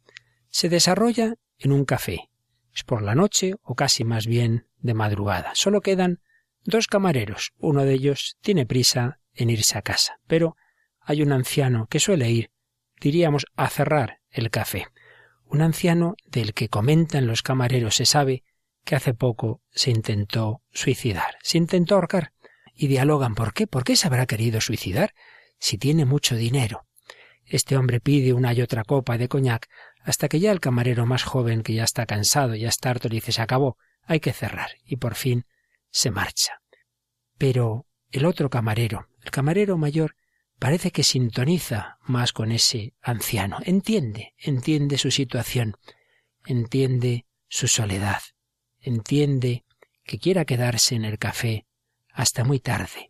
[0.49, 2.31] Se desarrolla en un café.
[2.75, 5.51] Es por la noche o casi más bien de madrugada.
[5.55, 6.19] Solo quedan
[6.65, 7.53] dos camareros.
[7.59, 10.57] Uno de ellos tiene prisa en irse a casa, pero
[10.99, 12.51] hay un anciano que suele ir,
[12.99, 14.87] diríamos, a cerrar el café.
[15.45, 18.43] Un anciano del que comentan los camareros se sabe
[18.83, 22.33] que hace poco se intentó suicidar, se intentó ahorcar,
[22.75, 25.13] y dialogan por qué, por qué se habrá querido suicidar
[25.59, 26.85] si tiene mucho dinero.
[27.45, 29.69] Este hombre pide una y otra copa de coñac
[30.03, 33.31] hasta que ya el camarero más joven, que ya está cansado, ya está harto, dice
[33.31, 35.45] se acabó, hay que cerrar, y por fin
[35.91, 36.61] se marcha.
[37.37, 40.15] Pero el otro camarero, el camarero mayor,
[40.59, 45.77] parece que sintoniza más con ese anciano, entiende, entiende su situación,
[46.45, 48.21] entiende su soledad,
[48.83, 49.65] entiende
[50.03, 51.65] que quiera quedarse en el café
[52.11, 53.09] hasta muy tarde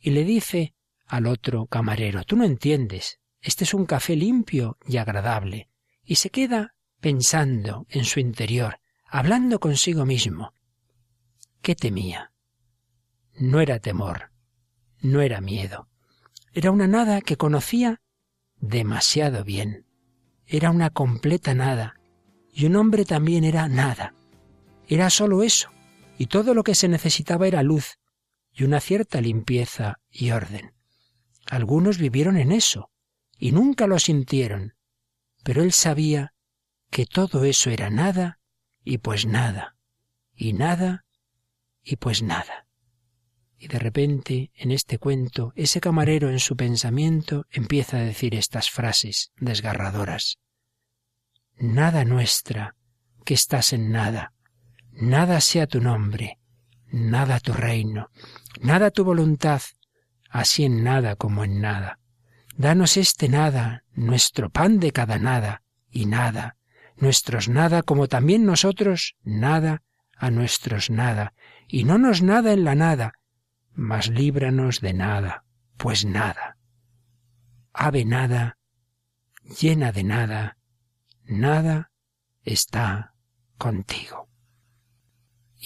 [0.00, 0.74] y le dice
[1.06, 5.68] al otro camarero, tú no entiendes, este es un café limpio y agradable,
[6.04, 10.52] y se queda pensando en su interior, hablando consigo mismo.
[11.62, 12.32] ¿Qué temía?
[13.38, 14.30] No era temor,
[15.00, 15.88] no era miedo,
[16.52, 18.02] era una nada que conocía
[18.56, 19.86] demasiado bien,
[20.46, 21.94] era una completa nada,
[22.52, 24.14] y un hombre también era nada,
[24.88, 25.70] era sólo eso,
[26.18, 27.98] y todo lo que se necesitaba era luz
[28.52, 30.74] y una cierta limpieza y orden.
[31.46, 32.90] Algunos vivieron en eso,
[33.38, 34.74] y nunca lo sintieron,
[35.42, 36.34] pero él sabía
[36.90, 38.38] que todo eso era nada
[38.84, 39.76] y pues nada,
[40.34, 41.04] y nada
[41.82, 42.66] y pues nada.
[43.58, 48.70] Y de repente, en este cuento, ese camarero en su pensamiento empieza a decir estas
[48.70, 50.38] frases desgarradoras.
[51.56, 52.76] Nada nuestra,
[53.24, 54.33] que estás en nada,
[54.96, 56.38] nada sea tu nombre,
[56.90, 58.10] nada tu reino,
[58.60, 59.62] nada tu voluntad,
[60.30, 61.98] así en nada como en nada.
[62.56, 66.56] Danos este nada, nuestro pan de cada nada, y nada,
[66.96, 69.82] nuestros nada como también nosotros nada
[70.16, 71.34] a nuestros nada,
[71.68, 73.14] y no nos nada en la nada,
[73.72, 75.44] mas líbranos de nada,
[75.76, 76.56] pues nada.
[77.72, 78.56] Ave nada,
[79.60, 80.56] llena de nada,
[81.24, 81.90] nada
[82.44, 83.14] está
[83.58, 84.23] contigo.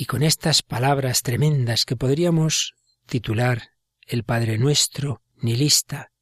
[0.01, 3.71] Y con estas palabras tremendas que podríamos titular
[4.07, 6.13] El Padre Nuestro, nihilista,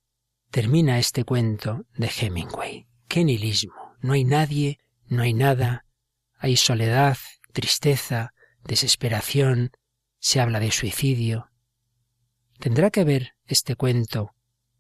[0.51, 2.87] termina este cuento de Hemingway.
[3.07, 3.75] ¡Qué nihilismo!
[4.01, 5.85] No hay nadie, no hay nada,
[6.39, 7.19] hay soledad,
[7.53, 8.33] tristeza,
[8.65, 9.73] desesperación,
[10.21, 11.51] se habla de suicidio.
[12.59, 14.35] ¿Tendrá que ver este cuento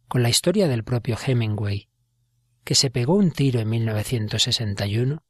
[0.08, 1.90] con la historia del propio Hemingway,
[2.64, 5.22] que se pegó un tiro en 1961?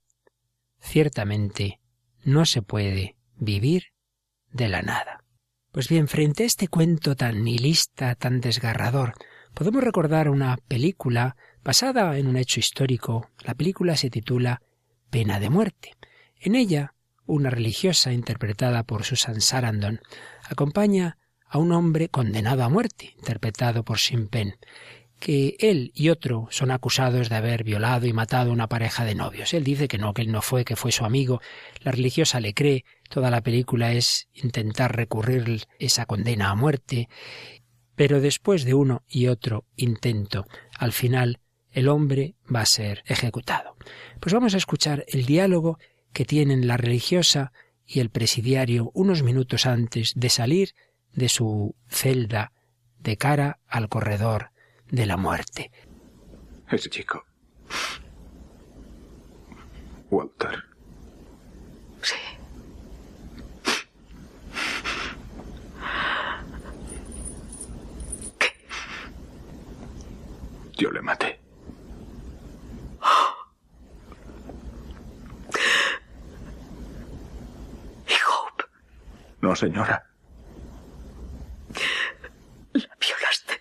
[0.78, 1.80] Ciertamente
[2.22, 3.92] no se puede vivir
[4.52, 5.24] de la nada.
[5.72, 9.14] Pues bien, frente a este cuento tan nihilista, tan desgarrador,
[9.54, 13.30] podemos recordar una película basada en un hecho histórico.
[13.44, 14.62] La película se titula
[15.10, 15.94] Pena de muerte.
[16.40, 16.94] En ella,
[17.26, 20.00] una religiosa interpretada por Susan Sarandon
[20.48, 21.18] acompaña
[21.48, 24.56] a un hombre condenado a muerte, interpretado por Sim Penn,
[25.18, 29.14] que él y otro son acusados de haber violado y matado a una pareja de
[29.14, 29.54] novios.
[29.54, 31.40] Él dice que no, que él no fue, que fue su amigo.
[31.80, 32.84] La religiosa le cree.
[33.08, 37.08] Toda la película es intentar recurrir esa condena a muerte.
[37.94, 40.46] Pero después de uno y otro intento,
[40.78, 43.76] al final el hombre va a ser ejecutado.
[44.20, 45.78] Pues vamos a escuchar el diálogo
[46.12, 47.52] que tienen la religiosa
[47.86, 50.74] y el presidiario unos minutos antes de salir
[51.12, 52.52] de su celda
[52.98, 54.50] de cara al corredor
[54.90, 55.70] de la muerte.
[56.70, 57.24] Ese chico.
[60.10, 60.62] Walter.
[62.02, 62.14] Sí.
[68.38, 68.46] ¿Qué?
[70.76, 71.40] Yo le maté.
[79.42, 80.04] No, señora.
[82.72, 83.60] La violaste.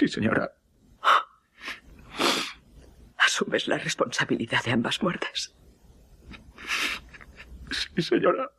[0.00, 0.50] Sí, señora.
[3.18, 5.54] Asumes la responsabilidad de ambas muertes.
[7.70, 8.50] Sí, señora.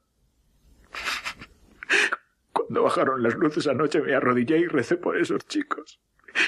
[2.54, 6.00] Cuando bajaron las luces anoche me arrodillé y recé por esos chicos.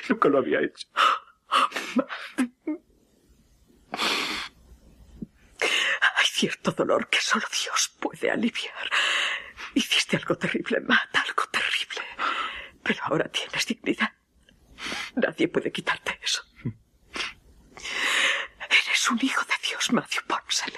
[0.09, 0.87] Nunca lo había hecho.
[6.17, 8.91] Hay cierto dolor que solo Dios puede aliviar.
[9.73, 12.03] Hiciste algo terrible, Matt, algo terrible.
[12.83, 14.13] Pero ahora tienes dignidad.
[15.15, 16.41] Nadie puede quitarte eso.
[18.69, 20.73] Eres un hijo de Dios, Matthew Ponsel.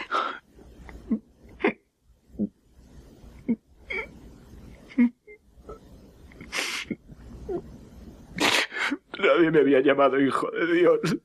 [9.18, 11.18] Nadie me había llamado hijo de Dios.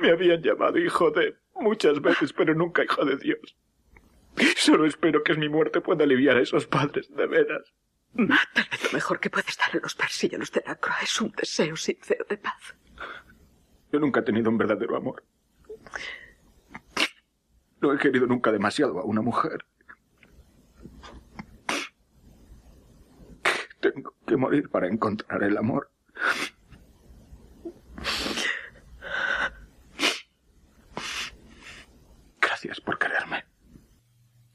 [0.00, 3.56] Me habían llamado hijo de muchas veces, pero nunca hijo de Dios.
[4.56, 7.72] Solo espero que mi muerte pueda aliviar a esos padres de veras.
[8.16, 11.20] Matt, tal vez lo mejor que puedes dar a los persillanos de la croa es
[11.20, 12.74] un deseo sincero de paz.
[13.92, 15.24] Yo nunca he tenido un verdadero amor.
[17.80, 19.64] No he querido nunca demasiado a una mujer.
[23.80, 25.90] Tengo que morir para encontrar el amor.
[32.40, 33.44] Gracias por quererme.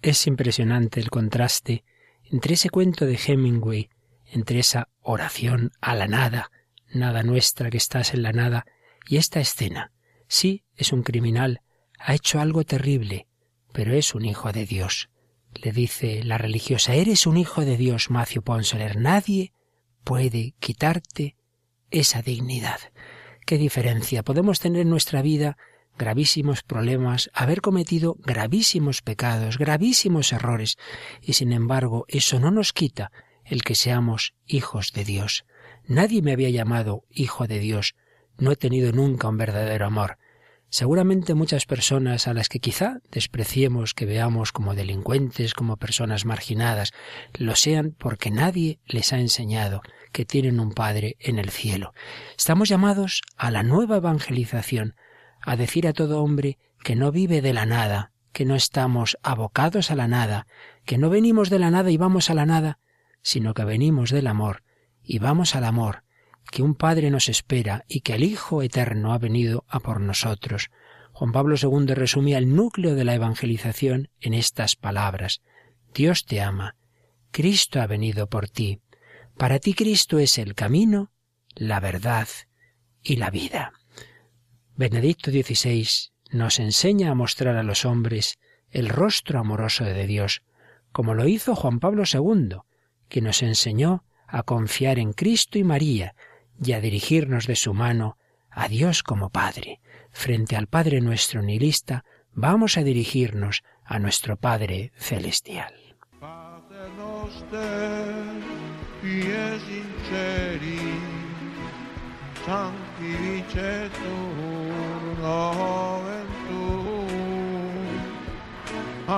[0.02, 1.84] Es impresionante el contraste
[2.31, 3.89] entre ese cuento de Hemingway,
[4.25, 6.49] entre esa oración a la nada,
[6.93, 8.65] nada nuestra que estás en la nada,
[9.07, 9.91] y esta escena.
[10.27, 11.61] Sí, es un criminal,
[11.99, 13.27] ha hecho algo terrible,
[13.73, 15.09] pero es un hijo de Dios.
[15.53, 18.95] Le dice la religiosa, eres un hijo de Dios, Matthew Ponsoler.
[18.95, 19.53] Nadie
[20.05, 21.35] puede quitarte
[21.89, 22.79] esa dignidad.
[23.45, 24.23] ¿Qué diferencia?
[24.23, 25.57] Podemos tener en nuestra vida
[25.97, 30.77] gravísimos problemas, haber cometido gravísimos pecados, gravísimos errores,
[31.21, 33.12] y sin embargo eso no nos quita
[33.45, 35.45] el que seamos hijos de Dios.
[35.86, 37.95] Nadie me había llamado hijo de Dios,
[38.38, 40.17] no he tenido nunca un verdadero amor.
[40.69, 46.93] Seguramente muchas personas a las que quizá despreciemos, que veamos como delincuentes, como personas marginadas,
[47.34, 49.82] lo sean porque nadie les ha enseñado
[50.13, 51.93] que tienen un Padre en el cielo.
[52.38, 54.95] Estamos llamados a la nueva evangelización,
[55.41, 59.91] a decir a todo hombre que no vive de la nada, que no estamos abocados
[59.91, 60.47] a la nada,
[60.86, 62.80] que no venimos de la nada y vamos a la nada,
[63.21, 64.63] sino que venimos del amor
[65.04, 66.04] y vamos al amor,
[66.49, 70.69] que un Padre nos espera y que el Hijo Eterno ha venido a por nosotros.
[71.12, 75.41] Juan Pablo II resumía el núcleo de la evangelización en estas palabras.
[75.93, 76.75] Dios te ama.
[77.32, 78.82] Cristo ha venido por ti.
[79.38, 81.12] Para ti Cristo es el camino,
[81.56, 82.27] la verdad
[83.04, 83.73] y la vida.
[84.81, 85.87] Benedicto XVI
[86.31, 88.39] nos enseña a mostrar a los hombres
[88.71, 90.41] el rostro amoroso de Dios,
[90.91, 92.61] como lo hizo Juan Pablo II,
[93.07, 96.15] que nos enseñó a confiar en Cristo y María
[96.59, 98.17] y a dirigirnos de su mano
[98.49, 99.81] a Dios como Padre.
[100.09, 105.75] Frente al Padre nuestro nihilista, vamos a dirigirnos a nuestro Padre celestial.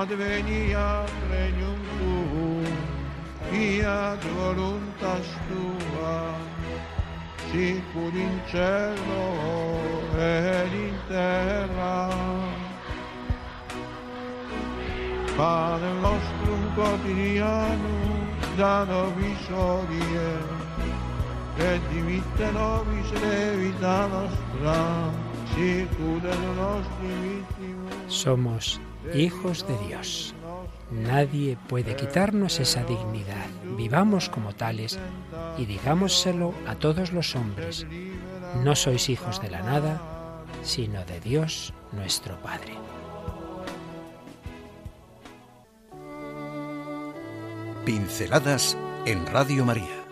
[0.03, 2.65] Adveniat regnum tuum,
[3.49, 6.35] fiat voluntas tua,
[7.49, 9.25] sicur in cielo
[10.17, 12.09] ed in terra.
[15.37, 20.31] Pane nostrum quotidianum da nobis odie,
[21.57, 24.79] et dimitte nobis levita nostra,
[28.07, 28.79] Somos
[29.13, 30.33] hijos de Dios.
[30.91, 33.47] Nadie puede quitarnos esa dignidad.
[33.77, 34.99] Vivamos como tales
[35.57, 37.85] y digámoselo a todos los hombres.
[38.63, 40.01] No sois hijos de la nada,
[40.61, 42.73] sino de Dios nuestro Padre.
[47.85, 50.02] Pinceladas en Radio María.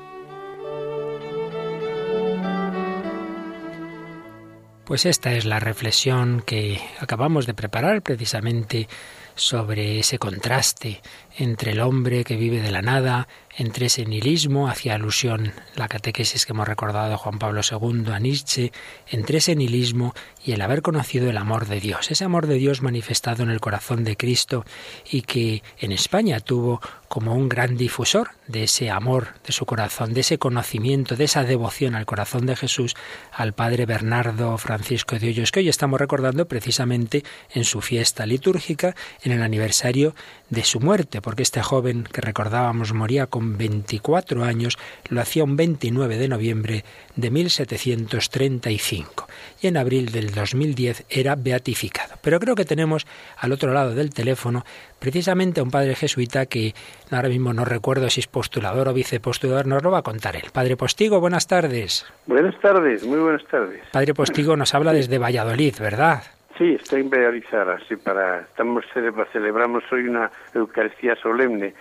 [4.91, 8.89] Pues esta es la reflexión que acabamos de preparar precisamente
[9.35, 10.99] sobre ese contraste
[11.37, 16.45] entre el hombre que vive de la nada, entre ese nihilismo, hacía alusión la catequesis
[16.45, 18.71] que hemos recordado Juan Pablo II a Nietzsche,
[19.07, 20.13] entre ese nihilismo
[20.43, 23.59] y el haber conocido el amor de Dios, ese amor de Dios manifestado en el
[23.59, 24.65] corazón de Cristo
[25.09, 30.13] y que en España tuvo como un gran difusor de ese amor de su corazón,
[30.13, 32.95] de ese conocimiento, de esa devoción al corazón de Jesús,
[33.33, 38.95] al Padre Bernardo Francisco de Hoyos, que hoy estamos recordando precisamente en su fiesta litúrgica,
[39.23, 40.15] en el aniversario
[40.51, 44.77] de su muerte, porque este joven que recordábamos moría con 24 años,
[45.09, 46.83] lo hacía un 29 de noviembre
[47.15, 49.27] de 1735
[49.61, 52.15] y en abril del 2010 era beatificado.
[52.21, 54.65] Pero creo que tenemos al otro lado del teléfono
[54.99, 56.75] precisamente a un padre jesuita que
[57.09, 60.43] ahora mismo no recuerdo si es postulador o vicepostulador, nos lo va a contar él.
[60.51, 62.05] Padre Postigo, buenas tardes.
[62.27, 63.81] Buenas tardes, muy buenas tardes.
[63.93, 66.23] Padre Postigo nos habla desde Valladolid, ¿verdad?
[66.61, 67.43] Sí, estoy en Valladolid
[67.89, 68.85] sí, para, estamos,
[69.33, 71.73] celebramos hoy una Eucaristía solemne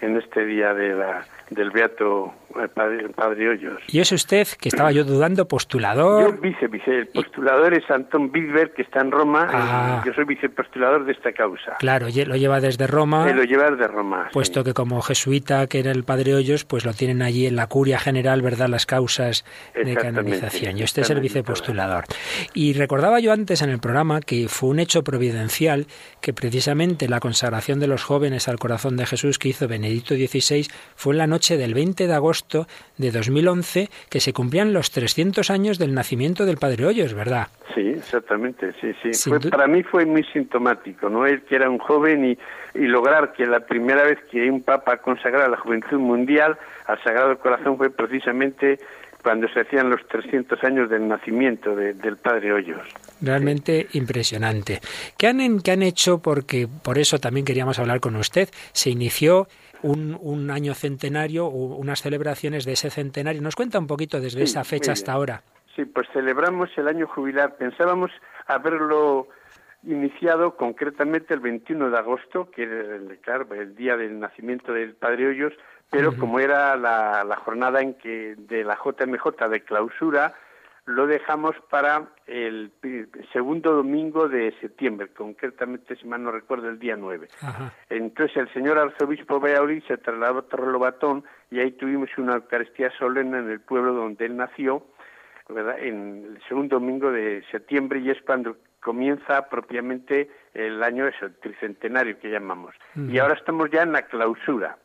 [0.00, 3.80] en este día de la del Beato el padre, Hoyos.
[3.88, 6.34] ¿Y es usted, que estaba yo dudando, postulador?
[6.34, 6.98] Yo vice, vice.
[6.98, 9.46] El postulador es Antón Bilber, que está en Roma.
[9.50, 10.02] Ah.
[10.04, 11.76] Yo soy vicepostulador de esta causa.
[11.78, 13.30] Claro, lo lleva desde Roma.
[13.32, 14.28] lo lleva desde Roma.
[14.32, 17.68] Puesto que como jesuita, que era el padre Hoyos, pues lo tienen allí en la
[17.68, 18.68] curia general, ¿verdad?
[18.68, 20.78] Las causas de canonización.
[20.78, 22.04] Y usted es el vicepostulador.
[22.54, 25.86] Y recordaba yo antes en el programa que fue un hecho providencial
[26.20, 30.66] que precisamente la consagración de los jóvenes al corazón de Jesús que hizo Benedicto XVI
[30.96, 32.66] fue en la noche del 20 de agosto
[32.98, 37.48] de 2011 que se cumplían los 300 años del nacimiento del Padre Hoyos, ¿verdad?
[37.74, 39.30] Sí, exactamente, sí, sí.
[39.50, 41.26] para mí fue muy sintomático, ¿no?
[41.26, 42.38] Él que era un joven y,
[42.74, 47.38] y lograr que la primera vez que un papa consagrara la juventud mundial al Sagrado
[47.38, 48.78] Corazón fue precisamente
[49.22, 52.80] cuando se hacían los 300 años del nacimiento del padre Hoyos.
[53.20, 54.80] Realmente impresionante.
[55.18, 56.18] ¿Qué han, ¿Qué han hecho?
[56.18, 58.48] Porque por eso también queríamos hablar con usted.
[58.72, 59.46] Se inició
[59.82, 63.42] un, un año centenario o unas celebraciones de ese centenario.
[63.42, 65.42] ¿Nos cuenta un poquito desde esa fecha hasta ahora?
[65.76, 67.56] Sí, pues celebramos el año jubilar.
[67.56, 68.10] Pensábamos
[68.46, 69.28] haberlo
[69.84, 74.94] iniciado concretamente el 21 de agosto, que era el, claro, el día del nacimiento del
[74.94, 75.54] Padre Hoyos,
[75.90, 80.34] pero como era la, la, jornada en que de la JMJ de clausura,
[80.90, 82.72] lo dejamos para el
[83.32, 87.28] segundo domingo de septiembre, concretamente, si mal no recuerdo, el día 9.
[87.88, 93.38] Entonces el señor arzobispo Valladolid se trasladó a Torrelobatón y ahí tuvimos una Eucaristía solemne
[93.38, 94.84] en el pueblo donde él nació,
[95.48, 95.78] ¿verdad?
[95.78, 101.34] en el segundo domingo de septiembre y es cuando comienza propiamente el año eso, el
[101.36, 102.74] tricentenario que llamamos.
[102.96, 104.78] Y ahora estamos ya en la clausura.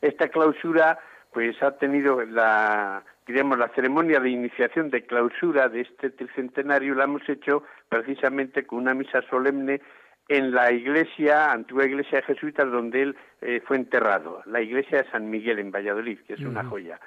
[0.00, 0.98] Esta clausura
[1.32, 7.04] pues ha tenido la digamos, la ceremonia de iniciación de clausura de este tricentenario la
[7.04, 9.80] hemos hecho precisamente con una misa solemne
[10.28, 15.10] en la iglesia, antigua iglesia de jesuitas, donde él eh, fue enterrado, la iglesia de
[15.10, 17.00] San Miguel en Valladolid, que es una joya.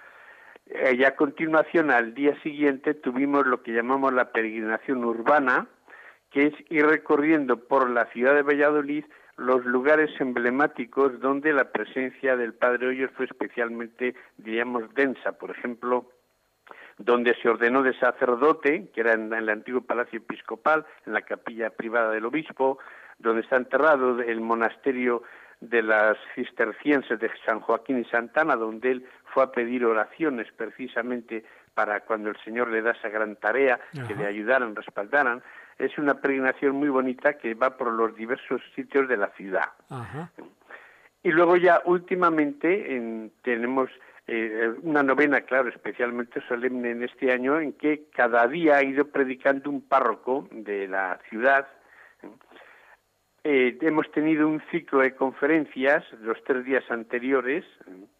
[0.66, 5.68] Eh, y a continuación, al día siguiente, tuvimos lo que llamamos la peregrinación urbana,
[6.32, 9.06] que es ir recorriendo por la ciudad de Valladolid
[9.38, 15.34] los lugares emblemáticos donde la presencia del Padre Hoyos fue especialmente, diríamos, densa.
[15.34, 16.10] Por ejemplo,
[16.98, 21.70] donde se ordenó de sacerdote, que era en, el antiguo palacio episcopal, en la capilla
[21.70, 22.80] privada del obispo,
[23.20, 25.24] donde está enterrado el monasterio
[25.60, 31.44] de las cistercienses de San Joaquín y Santana, donde él fue a pedir oraciones precisamente
[31.74, 35.44] para cuando el Señor le da esa gran tarea, que le ayudaran, respaldaran.
[35.78, 39.72] Es una peregrinación muy bonita que va por los diversos sitios de la ciudad.
[41.22, 43.90] Y luego ya últimamente tenemos
[44.28, 49.08] eh, una novena, claro, especialmente solemne en este año, en que cada día ha ido
[49.08, 51.68] predicando un párroco de la ciudad.
[53.44, 57.64] Eh, hemos tenido un ciclo de conferencias los tres días anteriores,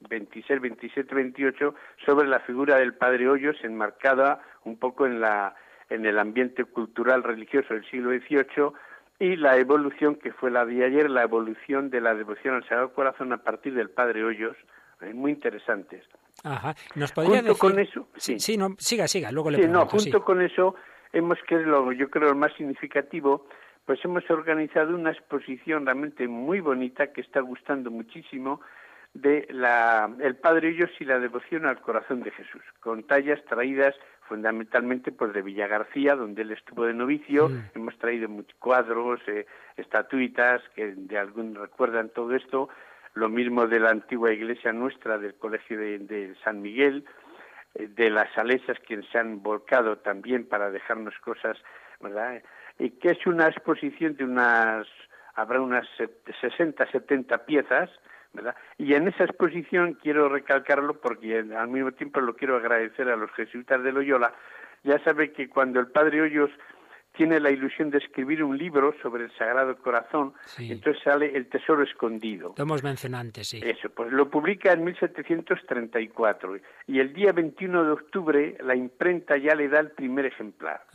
[0.10, 1.74] 26, 27, 28,
[2.06, 5.56] sobre la figura del Padre Hoyos, enmarcada un poco en la
[5.90, 8.72] en el ambiente cultural religioso del siglo XVIII
[9.20, 12.94] y la evolución que fue la de ayer, la evolución de la devoción al Sagrado
[12.94, 14.58] Corazón a partir del Padre Hoyos,
[15.14, 16.04] muy interesantes.
[16.44, 16.76] Ajá.
[16.96, 20.24] ¿Nos podría junto con eso, sí, sí, no, siga, siga, luego le sí, no, junto
[20.24, 20.76] con eso
[21.14, 23.48] hemos que lo, yo creo lo más significativo,
[23.86, 28.60] pues hemos organizado una exposición realmente muy bonita que está gustando muchísimo
[29.14, 33.96] de la, el Padre Hoyos y la devoción al corazón de Jesús, con tallas traídas
[34.28, 37.50] fundamentalmente pues de Villa García, donde él estuvo de novicio.
[37.50, 37.64] Mm.
[37.76, 39.46] Hemos traído muchos cuadros, eh,
[39.78, 42.70] estatuitas que de algún recuerdan todo esto.
[43.16, 47.06] Lo mismo de la antigua iglesia nuestra, del colegio de, San Miguel,
[47.74, 51.58] eh, de las salesas que se han volcado también para dejarnos cosas,
[52.00, 52.44] ¿verdad?
[52.78, 54.88] Y que es una exposición de unas
[55.36, 55.86] habrá unas
[56.42, 57.90] 60, 70 piezas,
[58.34, 58.56] ¿verdad?
[58.78, 63.32] Y en esa exposición quiero recalcarlo porque al mismo tiempo lo quiero agradecer a los
[63.32, 64.34] jesuitas de Loyola.
[64.84, 66.52] Ya sabe que cuando el padre Hoyos
[67.16, 71.84] tiene la ilusión de escribir un libro sobre el Sagrado Corazón, entonces sale El Tesoro
[71.84, 72.54] Escondido.
[72.58, 73.62] Lo hemos mencionado antes, sí.
[73.64, 76.58] Eso, pues lo publica en 1734
[76.88, 80.86] y el día 21 de octubre la imprenta ya le da el primer ejemplar.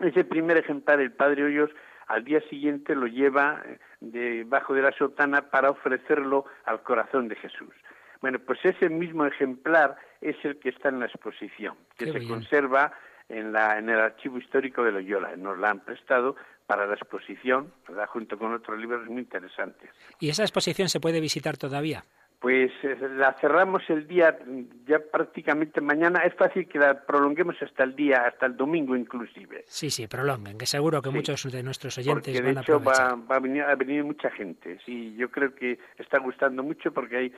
[0.00, 1.70] Ese primer ejemplar el padre Hoyos
[2.08, 7.36] al día siguiente lo lleva eh, debajo de la sotana para ofrecerlo al corazón de
[7.36, 7.72] Jesús.
[8.20, 12.92] Bueno, pues ese mismo ejemplar es el que está en la exposición, que se conserva
[13.32, 15.34] en, la, en el archivo histórico de Loyola.
[15.36, 18.06] Nos la han prestado para la exposición, ¿verdad?
[18.08, 19.90] junto con otros libros muy interesantes.
[20.20, 22.04] ¿Y esa exposición se puede visitar todavía?
[22.38, 24.36] Pues eh, la cerramos el día,
[24.84, 26.24] ya prácticamente mañana.
[26.24, 29.64] Es fácil que la prolonguemos hasta el día, hasta el domingo inclusive.
[29.68, 32.76] Sí, sí, prolonguen, que seguro que muchos de nuestros oyentes porque van de a hecho
[32.76, 33.12] aprovechar.
[33.12, 34.80] va, va a, venir, a venir mucha gente.
[34.84, 37.32] Sí, yo creo que está gustando mucho porque hay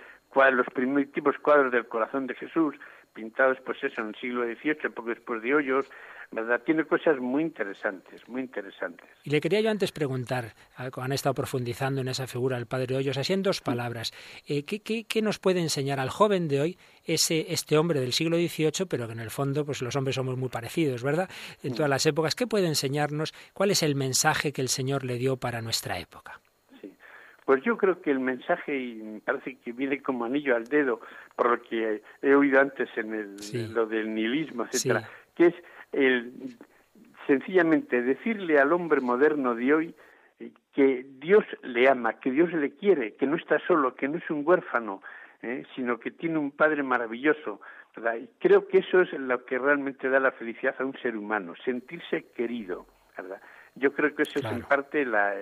[0.53, 2.75] los primitivos cuadros del corazón de Jesús
[3.15, 5.87] pintados, pues eso, en el siglo XVIII, poco después de Hoyos,
[6.31, 6.61] ¿verdad?
[6.65, 9.09] Tiene cosas muy interesantes, muy interesantes.
[9.23, 12.97] Y le quería yo antes preguntar, ah, han estado profundizando en esa figura del Padre
[12.97, 14.12] Hoyos, así en dos palabras,
[14.47, 18.12] eh, ¿qué, qué, qué nos puede enseñar al joven de hoy ese, este hombre del
[18.12, 21.31] siglo XVIII, pero que en el fondo pues los hombres somos muy parecidos, ¿verdad?
[21.62, 23.33] En todas las épocas, ¿qué puede enseñarnos?
[23.53, 26.41] ¿Cuál es el mensaje que el Señor le dio para nuestra época?
[27.45, 31.01] Pues yo creo que el mensaje, y me parece que viene como anillo al dedo,
[31.37, 35.07] por lo que he oído antes en, el, lo del nihilismo, etcétera, Sí.
[35.35, 35.55] que es
[35.93, 36.33] el
[37.27, 39.95] sencillamente decirle al hombre moderno de hoy
[40.41, 44.19] eh, que Dios le ama, que Dios le quiere, que no está solo, que no
[44.19, 45.03] es un huérfano,
[45.43, 47.61] eh, sino que tiene un Padre maravilloso.
[47.97, 48.17] ¿verdad?
[48.17, 51.55] Y creo que eso es lo que realmente da la felicidad a un ser humano,
[51.65, 52.87] sentirse querido.
[53.17, 53.41] ¿verdad?
[53.77, 55.35] Yo creo que eso es en parte la,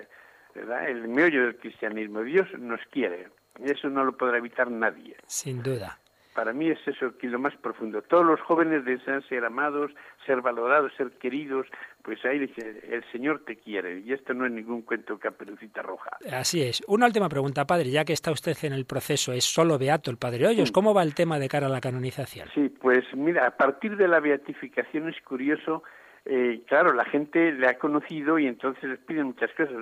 [0.55, 0.89] ¿verdad?
[0.89, 2.23] el meollo del cristianismo.
[2.23, 3.29] Dios nos quiere,
[3.59, 5.17] y eso no lo podrá evitar nadie.
[5.27, 5.99] Sin duda.
[6.35, 8.01] Para mí es eso que lo más profundo.
[8.01, 9.93] Todos los jóvenes desean ser amados,
[10.25, 11.67] ser valorados, ser queridos.
[12.03, 14.01] Pues ahí dice, el Señor te quiere.
[14.01, 16.11] Y esto no es ningún cuento caperucita roja.
[16.33, 16.83] Así es.
[16.87, 20.17] Una última pregunta, Padre, ya que está usted en el proceso, es solo beato el
[20.17, 22.49] Padre Hoyos, ¿cómo va el tema de cara a la canonización?
[22.55, 25.83] Sí, pues mira, a partir de la beatificación es curioso,
[26.25, 29.75] eh, claro, la gente le ha conocido y entonces les piden muchas cosas.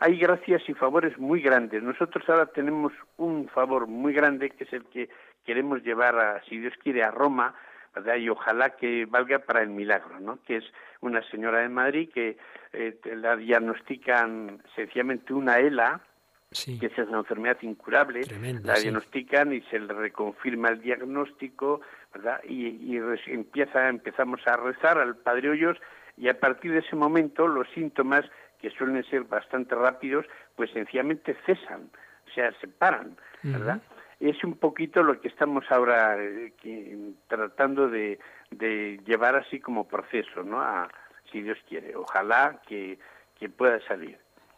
[0.00, 1.82] Hay gracias y favores muy grandes.
[1.82, 5.08] Nosotros ahora tenemos un favor muy grande que es el que
[5.44, 7.54] queremos llevar, a, si Dios quiere, a Roma.
[8.18, 10.40] Y ojalá que valga para el milagro, ¿no?
[10.44, 10.64] Que es
[11.00, 12.36] una señora de Madrid que
[12.72, 16.00] eh, la diagnostican sencillamente una ELA,
[16.78, 18.20] que es una enfermedad incurable,
[18.64, 18.82] la sí.
[18.82, 21.80] diagnostican y se le reconfirma el diagnóstico,
[22.14, 22.40] ¿verdad?
[22.48, 25.78] Y, y empieza, empezamos a rezar al Padre Hoyos
[26.16, 28.24] y a partir de ese momento los síntomas,
[28.60, 30.24] que suelen ser bastante rápidos,
[30.56, 31.90] pues sencillamente cesan,
[32.26, 33.82] o sea, se paran, ¿verdad?
[34.20, 36.96] Es un poquito lo que estamos ahora eh, que-
[37.28, 38.18] tratando de,
[38.50, 40.62] de llevar así como proceso, ¿no?
[40.62, 40.88] A,
[41.30, 42.98] si Dios quiere, ojalá que,
[43.38, 44.16] que pueda salir.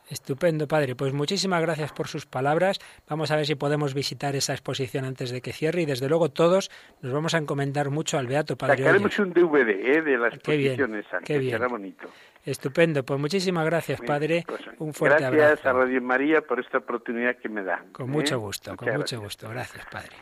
[0.08, 0.94] Estupendo, Padre.
[0.94, 2.78] Pues muchísimas gracias por sus palabras.
[3.08, 6.28] Vamos a ver si podemos visitar esa exposición antes de que cierre y desde luego
[6.28, 6.70] todos
[7.02, 10.02] nos vamos a encomendar mucho al Beato Padre Sacaremos un DVD ¿eh?
[10.02, 11.52] de la Qué bien, exposición esa, qué que bien.
[11.52, 12.08] será bonito.
[12.44, 13.04] Estupendo.
[13.04, 14.44] Pues muchísimas gracias, Padre.
[14.46, 15.68] pues, Un fuerte Gracias abrazo.
[15.68, 17.90] a Radio María por esta oportunidad que me dan.
[17.92, 18.12] Con ¿eh?
[18.12, 19.20] mucho gusto, con mucho gracias.
[19.20, 19.48] gusto.
[19.48, 20.16] Gracias, Padre.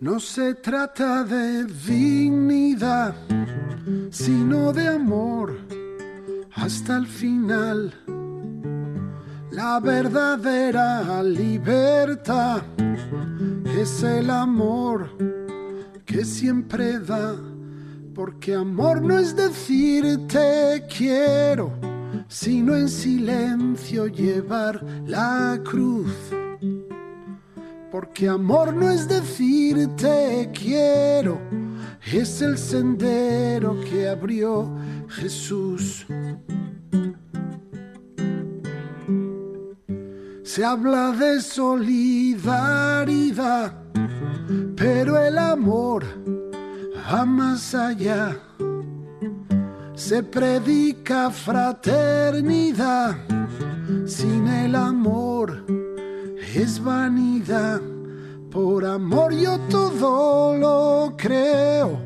[0.00, 3.14] No se trata de dignidad,
[4.10, 5.56] sino de amor
[6.54, 7.92] hasta el final.
[9.50, 12.62] La verdadera libertad
[13.78, 15.10] es el amor
[16.04, 17.36] que siempre da,
[18.14, 21.72] porque amor no es decir te quiero,
[22.28, 26.12] sino en silencio llevar la cruz.
[27.90, 31.38] Porque amor no es decir te quiero,
[32.12, 34.70] es el sendero que abrió
[35.08, 36.06] Jesús.
[40.42, 42.62] Se habla de solidaridad,
[44.76, 46.04] pero el amor
[47.10, 48.36] va más allá.
[49.94, 53.16] Se predica fraternidad,
[54.06, 55.64] sin el amor
[56.54, 57.80] es vanidad.
[58.54, 62.00] Por amor yo todo lo creo,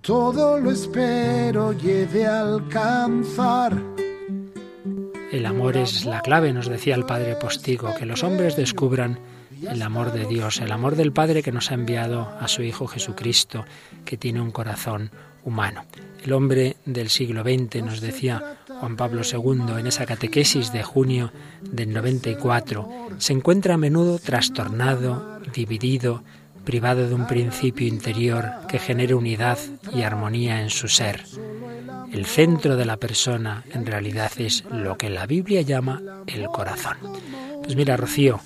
[0.00, 3.76] todo lo espero y he de alcanzar.
[5.32, 9.18] El amor es la clave, nos decía el Padre Postigo, que los hombres descubran
[9.68, 12.86] el amor de Dios, el amor del Padre que nos ha enviado a su Hijo
[12.86, 13.64] Jesucristo,
[14.04, 15.10] que tiene un corazón
[15.44, 15.86] humano.
[16.22, 21.32] El hombre del siglo XX, nos decía Juan Pablo II en esa catequesis de junio
[21.60, 26.24] del 94, se encuentra a menudo trastornado, dividido,
[26.64, 29.58] privado de un principio interior que genere unidad
[29.94, 31.24] y armonía en su ser.
[32.10, 36.96] El centro de la persona en realidad es lo que la Biblia llama el corazón.
[37.62, 38.40] Pues mira, Rocío,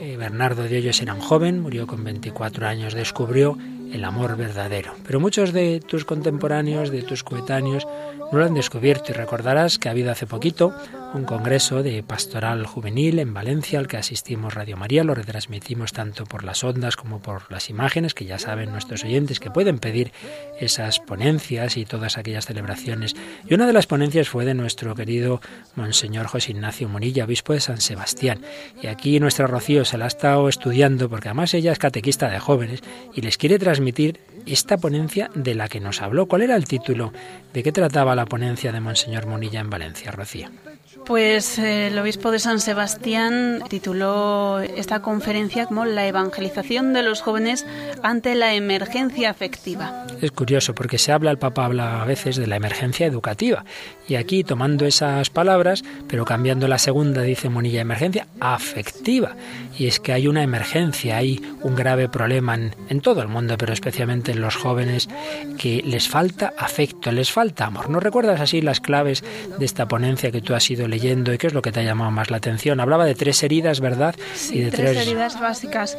[0.00, 3.58] eh, Bernardo de Hoyos era un joven, murió con 24 años, descubrió
[3.92, 4.92] el amor verdadero.
[5.06, 7.86] Pero muchos de tus contemporáneos, de tus coetáneos,
[8.32, 10.74] no lo han descubierto y recordarás que ha habido hace poquito
[11.14, 16.24] un congreso de pastoral juvenil en Valencia al que asistimos Radio María, lo retransmitimos tanto
[16.24, 20.12] por las ondas como por las imágenes, que ya saben nuestros oyentes que pueden pedir
[20.60, 23.16] esas ponencias y todas aquellas celebraciones.
[23.48, 25.40] Y una de las ponencias fue de nuestro querido
[25.76, 28.42] Monseñor José Ignacio Monilla, obispo de San Sebastián.
[28.82, 32.38] Y aquí nuestra Rocío se la ha estado estudiando porque además ella es catequista de
[32.38, 32.82] jóvenes
[33.14, 36.26] y les quiere transmitir esta ponencia de la que nos habló.
[36.26, 37.12] ¿Cuál era el título?
[37.52, 40.48] ¿De qué trataba la ponencia de Monseñor Monilla en Valencia, Rocío?
[41.08, 47.22] Pues eh, el obispo de San Sebastián tituló esta conferencia como La evangelización de los
[47.22, 47.64] jóvenes
[48.02, 50.06] ante la emergencia afectiva.
[50.20, 53.64] Es curioso porque se habla, el Papa habla a veces de la emergencia educativa.
[54.06, 59.34] Y aquí, tomando esas palabras, pero cambiando la segunda, dice Monilla, emergencia afectiva.
[59.78, 63.72] Y es que hay una emergencia, hay un grave problema en, todo el mundo, pero
[63.72, 65.08] especialmente en los jóvenes,
[65.56, 67.88] que les falta afecto, les falta amor.
[67.88, 69.24] ¿No recuerdas así las claves
[69.58, 71.82] de esta ponencia que tú has ido leyendo y qué es lo que te ha
[71.82, 72.80] llamado más la atención?
[72.80, 74.14] Hablaba de tres heridas, ¿verdad?
[74.34, 75.96] Sí, de tres, heridas básicas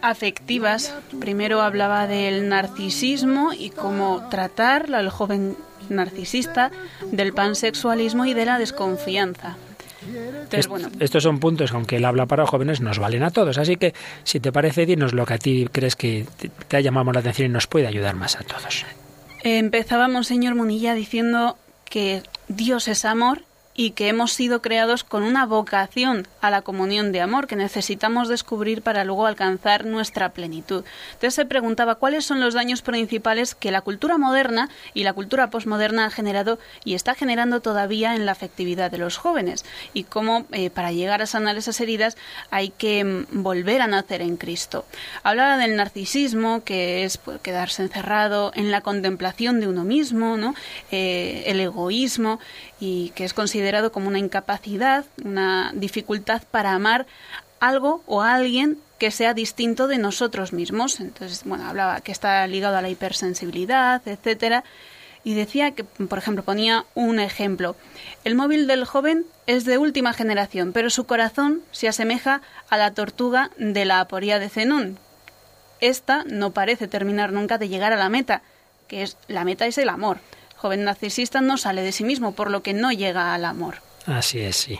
[0.00, 0.94] afectivas.
[1.20, 5.56] Primero hablaba del narcisismo y cómo tratar al joven
[5.88, 6.70] narcisista,
[7.10, 9.56] del pansexualismo y de la desconfianza.
[10.06, 10.90] Entonces, bueno.
[10.98, 13.58] Estos son puntos que, aunque él habla para jóvenes, nos valen a todos.
[13.58, 16.26] Así que, si te parece, dinos lo que a ti crees que
[16.68, 18.84] te ha llamado la atención y nos puede ayudar más a todos.
[19.44, 23.42] Empezábamos, señor Munilla, diciendo que Dios es amor
[23.82, 28.28] y que hemos sido creados con una vocación a la comunión de amor que necesitamos
[28.28, 30.84] descubrir para luego alcanzar nuestra plenitud.
[31.14, 35.50] Entonces se preguntaba cuáles son los daños principales que la cultura moderna y la cultura
[35.50, 39.64] posmoderna ha generado y está generando todavía en la afectividad de los jóvenes
[39.94, 42.16] y cómo eh, para llegar a sanar esas heridas
[42.50, 44.84] hay que mm, volver a nacer en Cristo.
[45.24, 50.54] Hablaba del narcisismo, que es pues, quedarse encerrado en la contemplación de uno mismo, ¿no?
[50.92, 52.38] Eh, el egoísmo
[52.84, 57.06] y que es considerado como una incapacidad, una dificultad para amar
[57.60, 60.98] algo o a alguien que sea distinto de nosotros mismos.
[60.98, 64.64] Entonces, bueno, hablaba que está ligado a la hipersensibilidad, etcétera,
[65.22, 67.76] y decía que, por ejemplo, ponía un ejemplo.
[68.24, 72.94] El móvil del joven es de última generación, pero su corazón se asemeja a la
[72.94, 74.98] tortuga de la aporía de Zenón.
[75.78, 78.42] Esta no parece terminar nunca de llegar a la meta,
[78.88, 80.18] que es la meta es el amor
[80.62, 83.78] joven narcisista no sale de sí mismo, por lo que no llega al amor.
[84.06, 84.78] Así es, sí.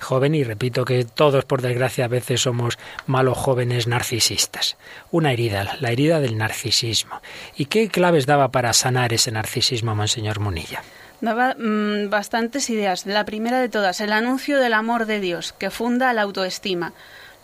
[0.00, 4.76] Joven, y repito que todos, por desgracia, a veces somos malos jóvenes narcisistas.
[5.12, 7.22] Una herida, la herida del narcisismo.
[7.56, 10.82] ¿Y qué claves daba para sanar ese narcisismo, Monseñor Munilla?
[11.20, 13.06] Daba mm, bastantes ideas.
[13.06, 16.92] La primera de todas, el anuncio del amor de Dios, que funda la autoestima.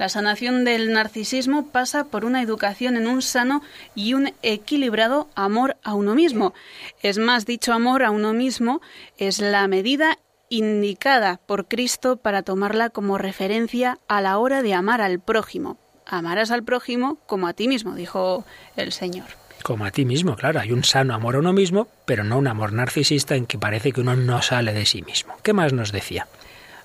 [0.00, 3.60] La sanación del narcisismo pasa por una educación en un sano
[3.94, 6.54] y un equilibrado amor a uno mismo.
[7.02, 8.80] Es más, dicho amor a uno mismo
[9.18, 10.16] es la medida
[10.48, 15.76] indicada por Cristo para tomarla como referencia a la hora de amar al prójimo.
[16.06, 18.46] Amarás al prójimo como a ti mismo, dijo
[18.76, 19.26] el Señor.
[19.62, 22.46] Como a ti mismo, claro, hay un sano amor a uno mismo, pero no un
[22.46, 25.34] amor narcisista en que parece que uno no sale de sí mismo.
[25.42, 26.26] ¿Qué más nos decía?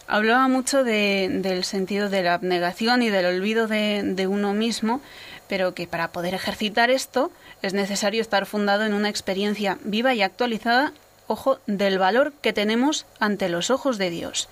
[0.08, 5.02] Hablaba mucho del sentido de la abnegación y del olvido de, uno mismo,
[5.48, 7.32] pero que para poder ejercitar esto
[7.64, 10.94] es necesario estar fundado en una experiencia viva y actualizada,
[11.26, 14.48] ojo, del valor que tenemos ante los ojos de Dios.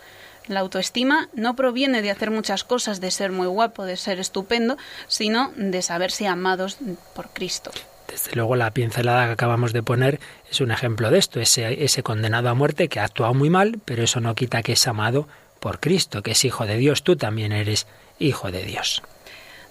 [0.48, 4.78] La autoestima no proviene de hacer muchas cosas, de ser muy guapo, de ser estupendo,
[5.08, 6.78] sino de saberse amados
[7.16, 7.72] por Cristo.
[8.08, 10.20] Desde luego la pincelada que acabamos de poner
[10.52, 13.80] es un ejemplo de esto, ese, ese condenado a muerte que ha actuado muy mal,
[13.86, 15.28] pero eso no quita que es amado
[15.64, 17.88] por Cristo, que es hijo de Dios, tú también eres
[18.20, 19.02] hijo de Dios.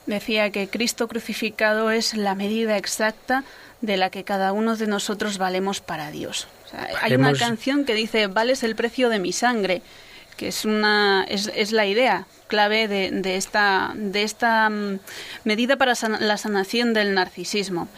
[0.07, 3.45] Decía que Cristo crucificado es la medida exacta
[3.83, 6.49] de la que cada uno de nosotros valemos para Dios.
[7.03, 9.83] Hay una canción que dice, vales el precio de mi sangre,
[10.39, 14.99] que es, una, es, la idea clave de, de esta, de esta mm,
[15.45, 17.89] medida para la sanación del narcisismo.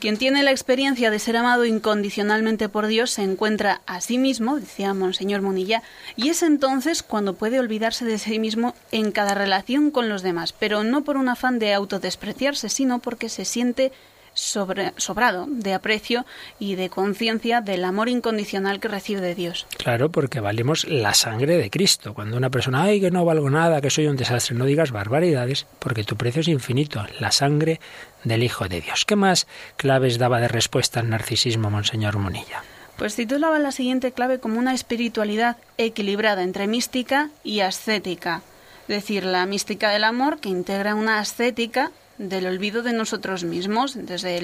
[0.00, 4.58] Quien tiene la experiencia de ser amado incondicionalmente por Dios se encuentra a sí mismo,
[4.58, 5.82] decía Monseñor Munilla,
[6.16, 10.54] y es entonces cuando puede olvidarse de sí mismo en cada relación con los demás,
[10.58, 13.92] pero no por un afán de autodespreciarse, sino porque se siente
[14.32, 16.24] sobrado de aprecio
[16.58, 19.66] y de conciencia del amor incondicional que recibe de Dios.
[19.76, 22.14] Claro, porque valemos la sangre de Cristo.
[22.14, 25.66] Cuando una persona, ay, que no valgo nada, que soy un desastre, no digas barbaridades,
[25.78, 27.80] porque tu precio es infinito, la sangre
[28.24, 29.04] del Hijo de Dios.
[29.04, 29.46] ¿Qué más
[29.76, 32.62] claves daba de respuesta al narcisismo, Monseñor Munilla?
[32.96, 38.42] Pues titulaba la siguiente clave como una espiritualidad equilibrada entre mística y ascética.
[38.82, 43.96] Es decir, la mística del amor que integra una ascética del olvido de nosotros mismos,
[43.96, 44.36] desde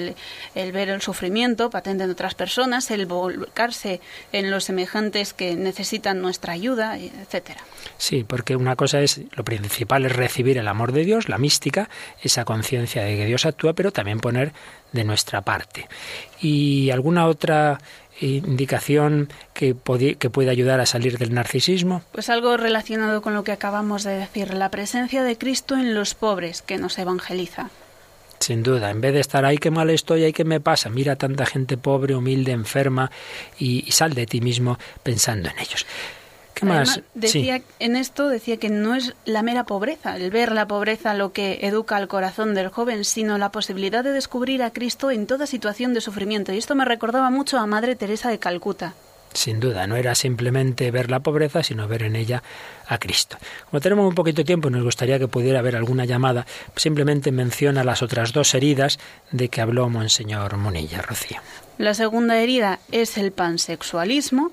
[0.55, 4.01] el, ver el sufrimiento patente en otras personas, el volcarse
[4.31, 7.61] en los semejantes que necesitan nuestra ayuda, etcétera.
[7.97, 11.89] Sí, porque una cosa es, lo principal es recibir el amor de Dios, la mística,
[12.21, 14.53] esa conciencia de que Dios actúa, pero también poner
[14.91, 15.87] de nuestra parte.
[16.41, 17.79] ¿Y alguna otra
[18.19, 19.75] indicación que,
[20.17, 22.01] que puede ayudar a salir del narcisismo?
[22.11, 26.15] Pues algo relacionado con lo que acabamos de decir, la presencia de Cristo en los
[26.15, 27.69] pobres que nos evangeliza.
[28.39, 31.15] Sin duda, en vez de estar ahí, qué mal estoy, ahí qué me pasa, mira
[31.15, 33.11] tanta gente pobre, humilde, enferma
[33.57, 35.85] y sal de ti mismo pensando en ellos.
[36.59, 37.01] ¿Qué más?
[37.13, 41.31] decía, En esto decía que no es la mera pobreza, el ver la pobreza lo
[41.31, 45.45] que educa al corazón del joven, sino la posibilidad de descubrir a Cristo en toda
[45.45, 46.53] situación de sufrimiento.
[46.53, 48.93] Y esto me recordaba mucho a Madre Teresa de Calcuta.
[49.33, 52.41] Sin duda, no era simplemente ver la pobreza, sino ver en ella
[52.87, 53.37] a Cristo.
[53.69, 56.47] Como tenemos un poquito de tiempo, nos gustaría que pudiera haber alguna llamada.
[56.75, 58.97] Simplemente menciona las otras dos heridas
[59.31, 61.39] de que habló Monseñor Munilla, Rocío.
[61.77, 64.51] La segunda herida es el pansexualismo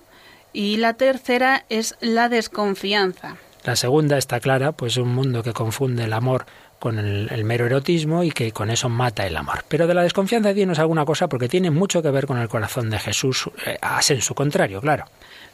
[0.54, 3.36] y la tercera es la desconfianza.
[3.64, 6.46] La segunda está clara, pues un mundo que confunde el amor
[6.78, 9.64] con el, mero erotismo y que con eso mata el amor.
[9.68, 12.90] Pero de la desconfianza dinos alguna cosa porque tiene mucho que ver con el corazón
[12.90, 13.78] de Jesús, eh,
[14.08, 15.06] en su contrario, claro.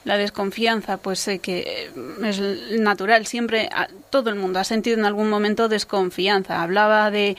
[0.05, 1.91] La desconfianza, pues sé que eh,
[2.25, 2.41] es
[2.81, 3.69] natural, siempre
[4.09, 6.63] todo el mundo ha sentido en algún momento desconfianza.
[6.63, 7.37] Hablaba de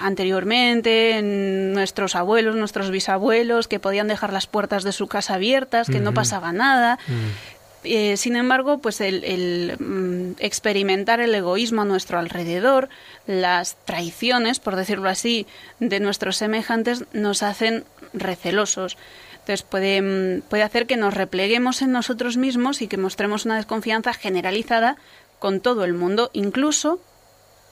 [0.00, 6.00] anteriormente nuestros abuelos, nuestros bisabuelos que podían dejar las puertas de su casa abiertas, que
[6.00, 6.98] no pasaba nada.
[7.06, 7.56] Mm.
[7.88, 12.88] Eh, sin embargo, pues el, mm, experimentar el egoísmo a nuestro alrededor,
[13.26, 15.46] las traiciones, por decirlo así,
[15.78, 18.96] de nuestros semejantes nos hacen recelosos.
[19.46, 23.54] Entonces puede, mm, puede hacer que nos repleguemos en nosotros mismos y que mostremos una
[23.54, 24.96] desconfianza generalizada
[25.38, 26.98] con todo el mundo, incluso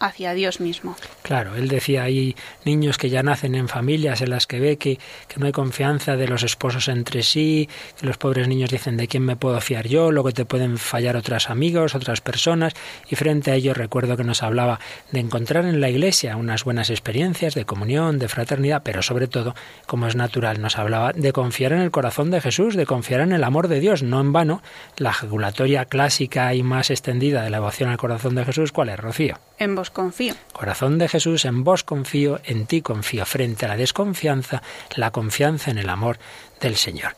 [0.05, 0.97] hacia Dios mismo.
[1.23, 4.99] Claro, él decía, hay niños que ya nacen en familias en las que ve que,
[5.29, 9.09] que, no hay confianza de los esposos entre sí, que los pobres niños dicen de
[9.09, 12.75] quién me puedo fiar yo, luego te pueden fallar otros amigos, otras personas,
[13.09, 14.79] y frente a ello recuerdo que nos hablaba
[15.11, 19.55] de encontrar en la iglesia unas buenas experiencias de comunión, de fraternidad, pero sobre todo,
[19.87, 23.33] como es natural, nos hablaba de confiar en el corazón de Jesús, de confiar en
[23.33, 24.63] el amor de Dios, no en vano,
[24.97, 28.99] la ejaculatoria clásica y más extendida de la devoción al corazón de Jesús, ¿cuál es,
[28.99, 29.39] Rocío?
[29.59, 30.35] En vos confío.
[30.53, 33.25] Corazón de Jesús, en vos confío, en ti confío.
[33.25, 34.63] Frente a la desconfianza,
[34.97, 36.19] la confianza en el amor
[36.61, 37.17] del Señor.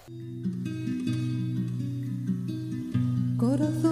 [3.36, 3.85] Corazón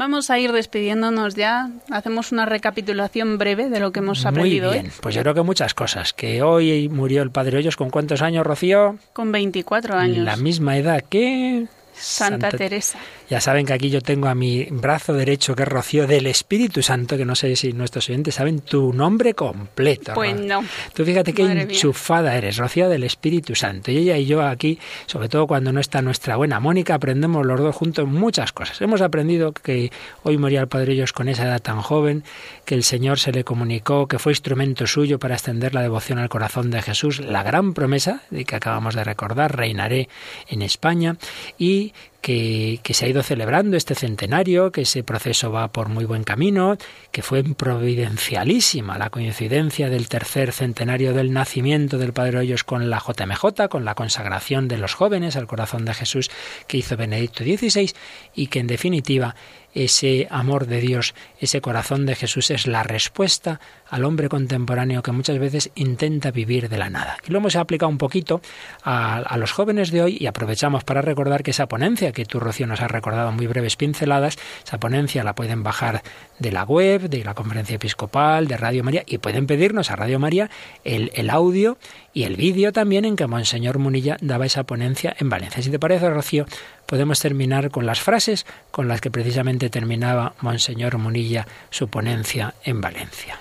[0.00, 1.68] Vamos a ir despidiéndonos ya.
[1.90, 4.92] Hacemos una recapitulación breve de lo que hemos aprendido Muy bien.
[5.02, 6.14] Pues yo creo que muchas cosas.
[6.14, 8.96] Que hoy murió el padre Hoyos con cuántos años, Rocío?
[9.12, 10.24] Con 24 años.
[10.24, 12.98] La misma edad que Santa Teresa.
[13.30, 16.82] Ya saben que aquí yo tengo a mi brazo derecho, que es Rocío del Espíritu
[16.82, 20.14] Santo, que no sé si nuestros oyentes saben tu nombre completo.
[20.14, 20.64] Pues no.
[20.94, 23.92] Tú fíjate qué enchufada eres, Rocío del Espíritu Santo.
[23.92, 27.60] Y ella y yo aquí, sobre todo cuando no está nuestra buena Mónica, aprendemos los
[27.60, 28.80] dos juntos muchas cosas.
[28.80, 29.92] Hemos aprendido que
[30.24, 32.24] hoy moría el Padre Ellos con esa edad tan joven,
[32.64, 36.28] que el Señor se le comunicó, que fue instrumento suyo para extender la devoción al
[36.28, 40.08] corazón de Jesús, la gran promesa de que acabamos de recordar, reinaré
[40.48, 41.16] en España,
[41.58, 46.24] y que, se ha ido celebrando este centenario, que ese proceso va por muy buen
[46.24, 46.76] camino,
[47.12, 52.98] que fue providencialísima la coincidencia del tercer centenario del nacimiento del Padre Hoyos con la
[52.98, 56.30] JMJ, con la consagración de los jóvenes al corazón de Jesús
[56.66, 57.92] que hizo Benedicto XVI
[58.34, 59.34] y que en definitiva
[59.72, 63.60] ese amor de Dios, ese corazón de Jesús es la respuesta
[63.90, 67.18] al hombre contemporáneo que muchas veces intenta vivir de la nada.
[67.26, 68.40] Y lo hemos aplicado un poquito
[68.82, 72.40] a, a los jóvenes de hoy y aprovechamos para recordar que esa ponencia que tú,
[72.40, 76.02] Rocío, nos has recordado muy breves pinceladas, esa ponencia la pueden bajar
[76.38, 80.18] de la web, de la conferencia episcopal, de Radio María y pueden pedirnos a Radio
[80.18, 80.50] María
[80.84, 81.76] el, el audio
[82.12, 85.62] y el vídeo también en que Monseñor Munilla daba esa ponencia en Valencia.
[85.62, 86.46] Si te parece, Rocío,
[86.86, 92.80] podemos terminar con las frases con las que precisamente terminaba Monseñor Munilla su ponencia en
[92.80, 93.38] Valencia.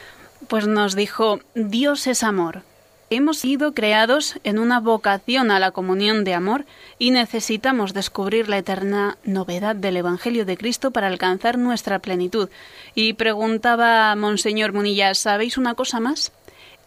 [0.50, 2.64] Pues nos dijo, Dios es amor.
[3.12, 6.66] Hemos sido creados en una vocación a la comunión de amor
[6.98, 12.50] y necesitamos descubrir la eterna novedad del Evangelio de Cristo para alcanzar nuestra plenitud.
[12.96, 16.32] Y preguntaba Monseñor Munilla, ¿sabéis una cosa más?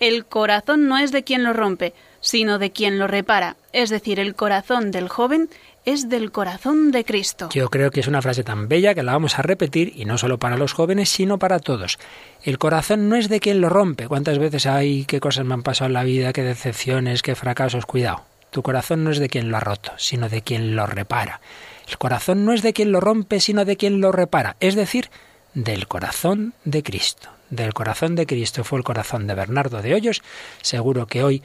[0.00, 3.54] El corazón no es de quien lo rompe, sino de quien lo repara.
[3.72, 5.48] Es decir, el corazón del joven
[5.84, 7.48] es del corazón de Cristo.
[7.52, 10.18] Yo creo que es una frase tan bella que la vamos a repetir y no
[10.18, 11.98] solo para los jóvenes, sino para todos.
[12.42, 14.08] El corazón no es de quien lo rompe.
[14.08, 17.86] ¿Cuántas veces hay qué cosas me han pasado en la vida, qué decepciones, qué fracasos?
[17.86, 18.24] Cuidado.
[18.50, 21.40] Tu corazón no es de quien lo ha roto, sino de quien lo repara.
[21.88, 24.56] El corazón no es de quien lo rompe, sino de quien lo repara.
[24.60, 25.10] Es decir,
[25.54, 27.30] del corazón de Cristo.
[27.50, 30.22] Del corazón de Cristo fue el corazón de Bernardo de Hoyos.
[30.62, 31.42] Seguro que hoy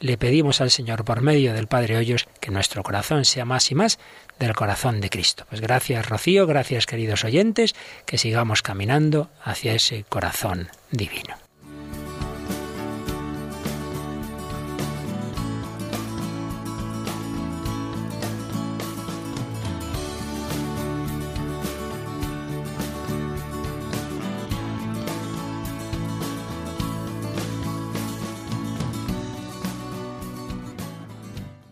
[0.00, 3.74] le pedimos al Señor por medio del Padre Hoyos que nuestro corazón sea más y
[3.74, 3.98] más
[4.38, 5.44] del corazón de Cristo.
[5.48, 7.74] Pues gracias Rocío, gracias queridos oyentes,
[8.06, 11.49] que sigamos caminando hacia ese corazón divino.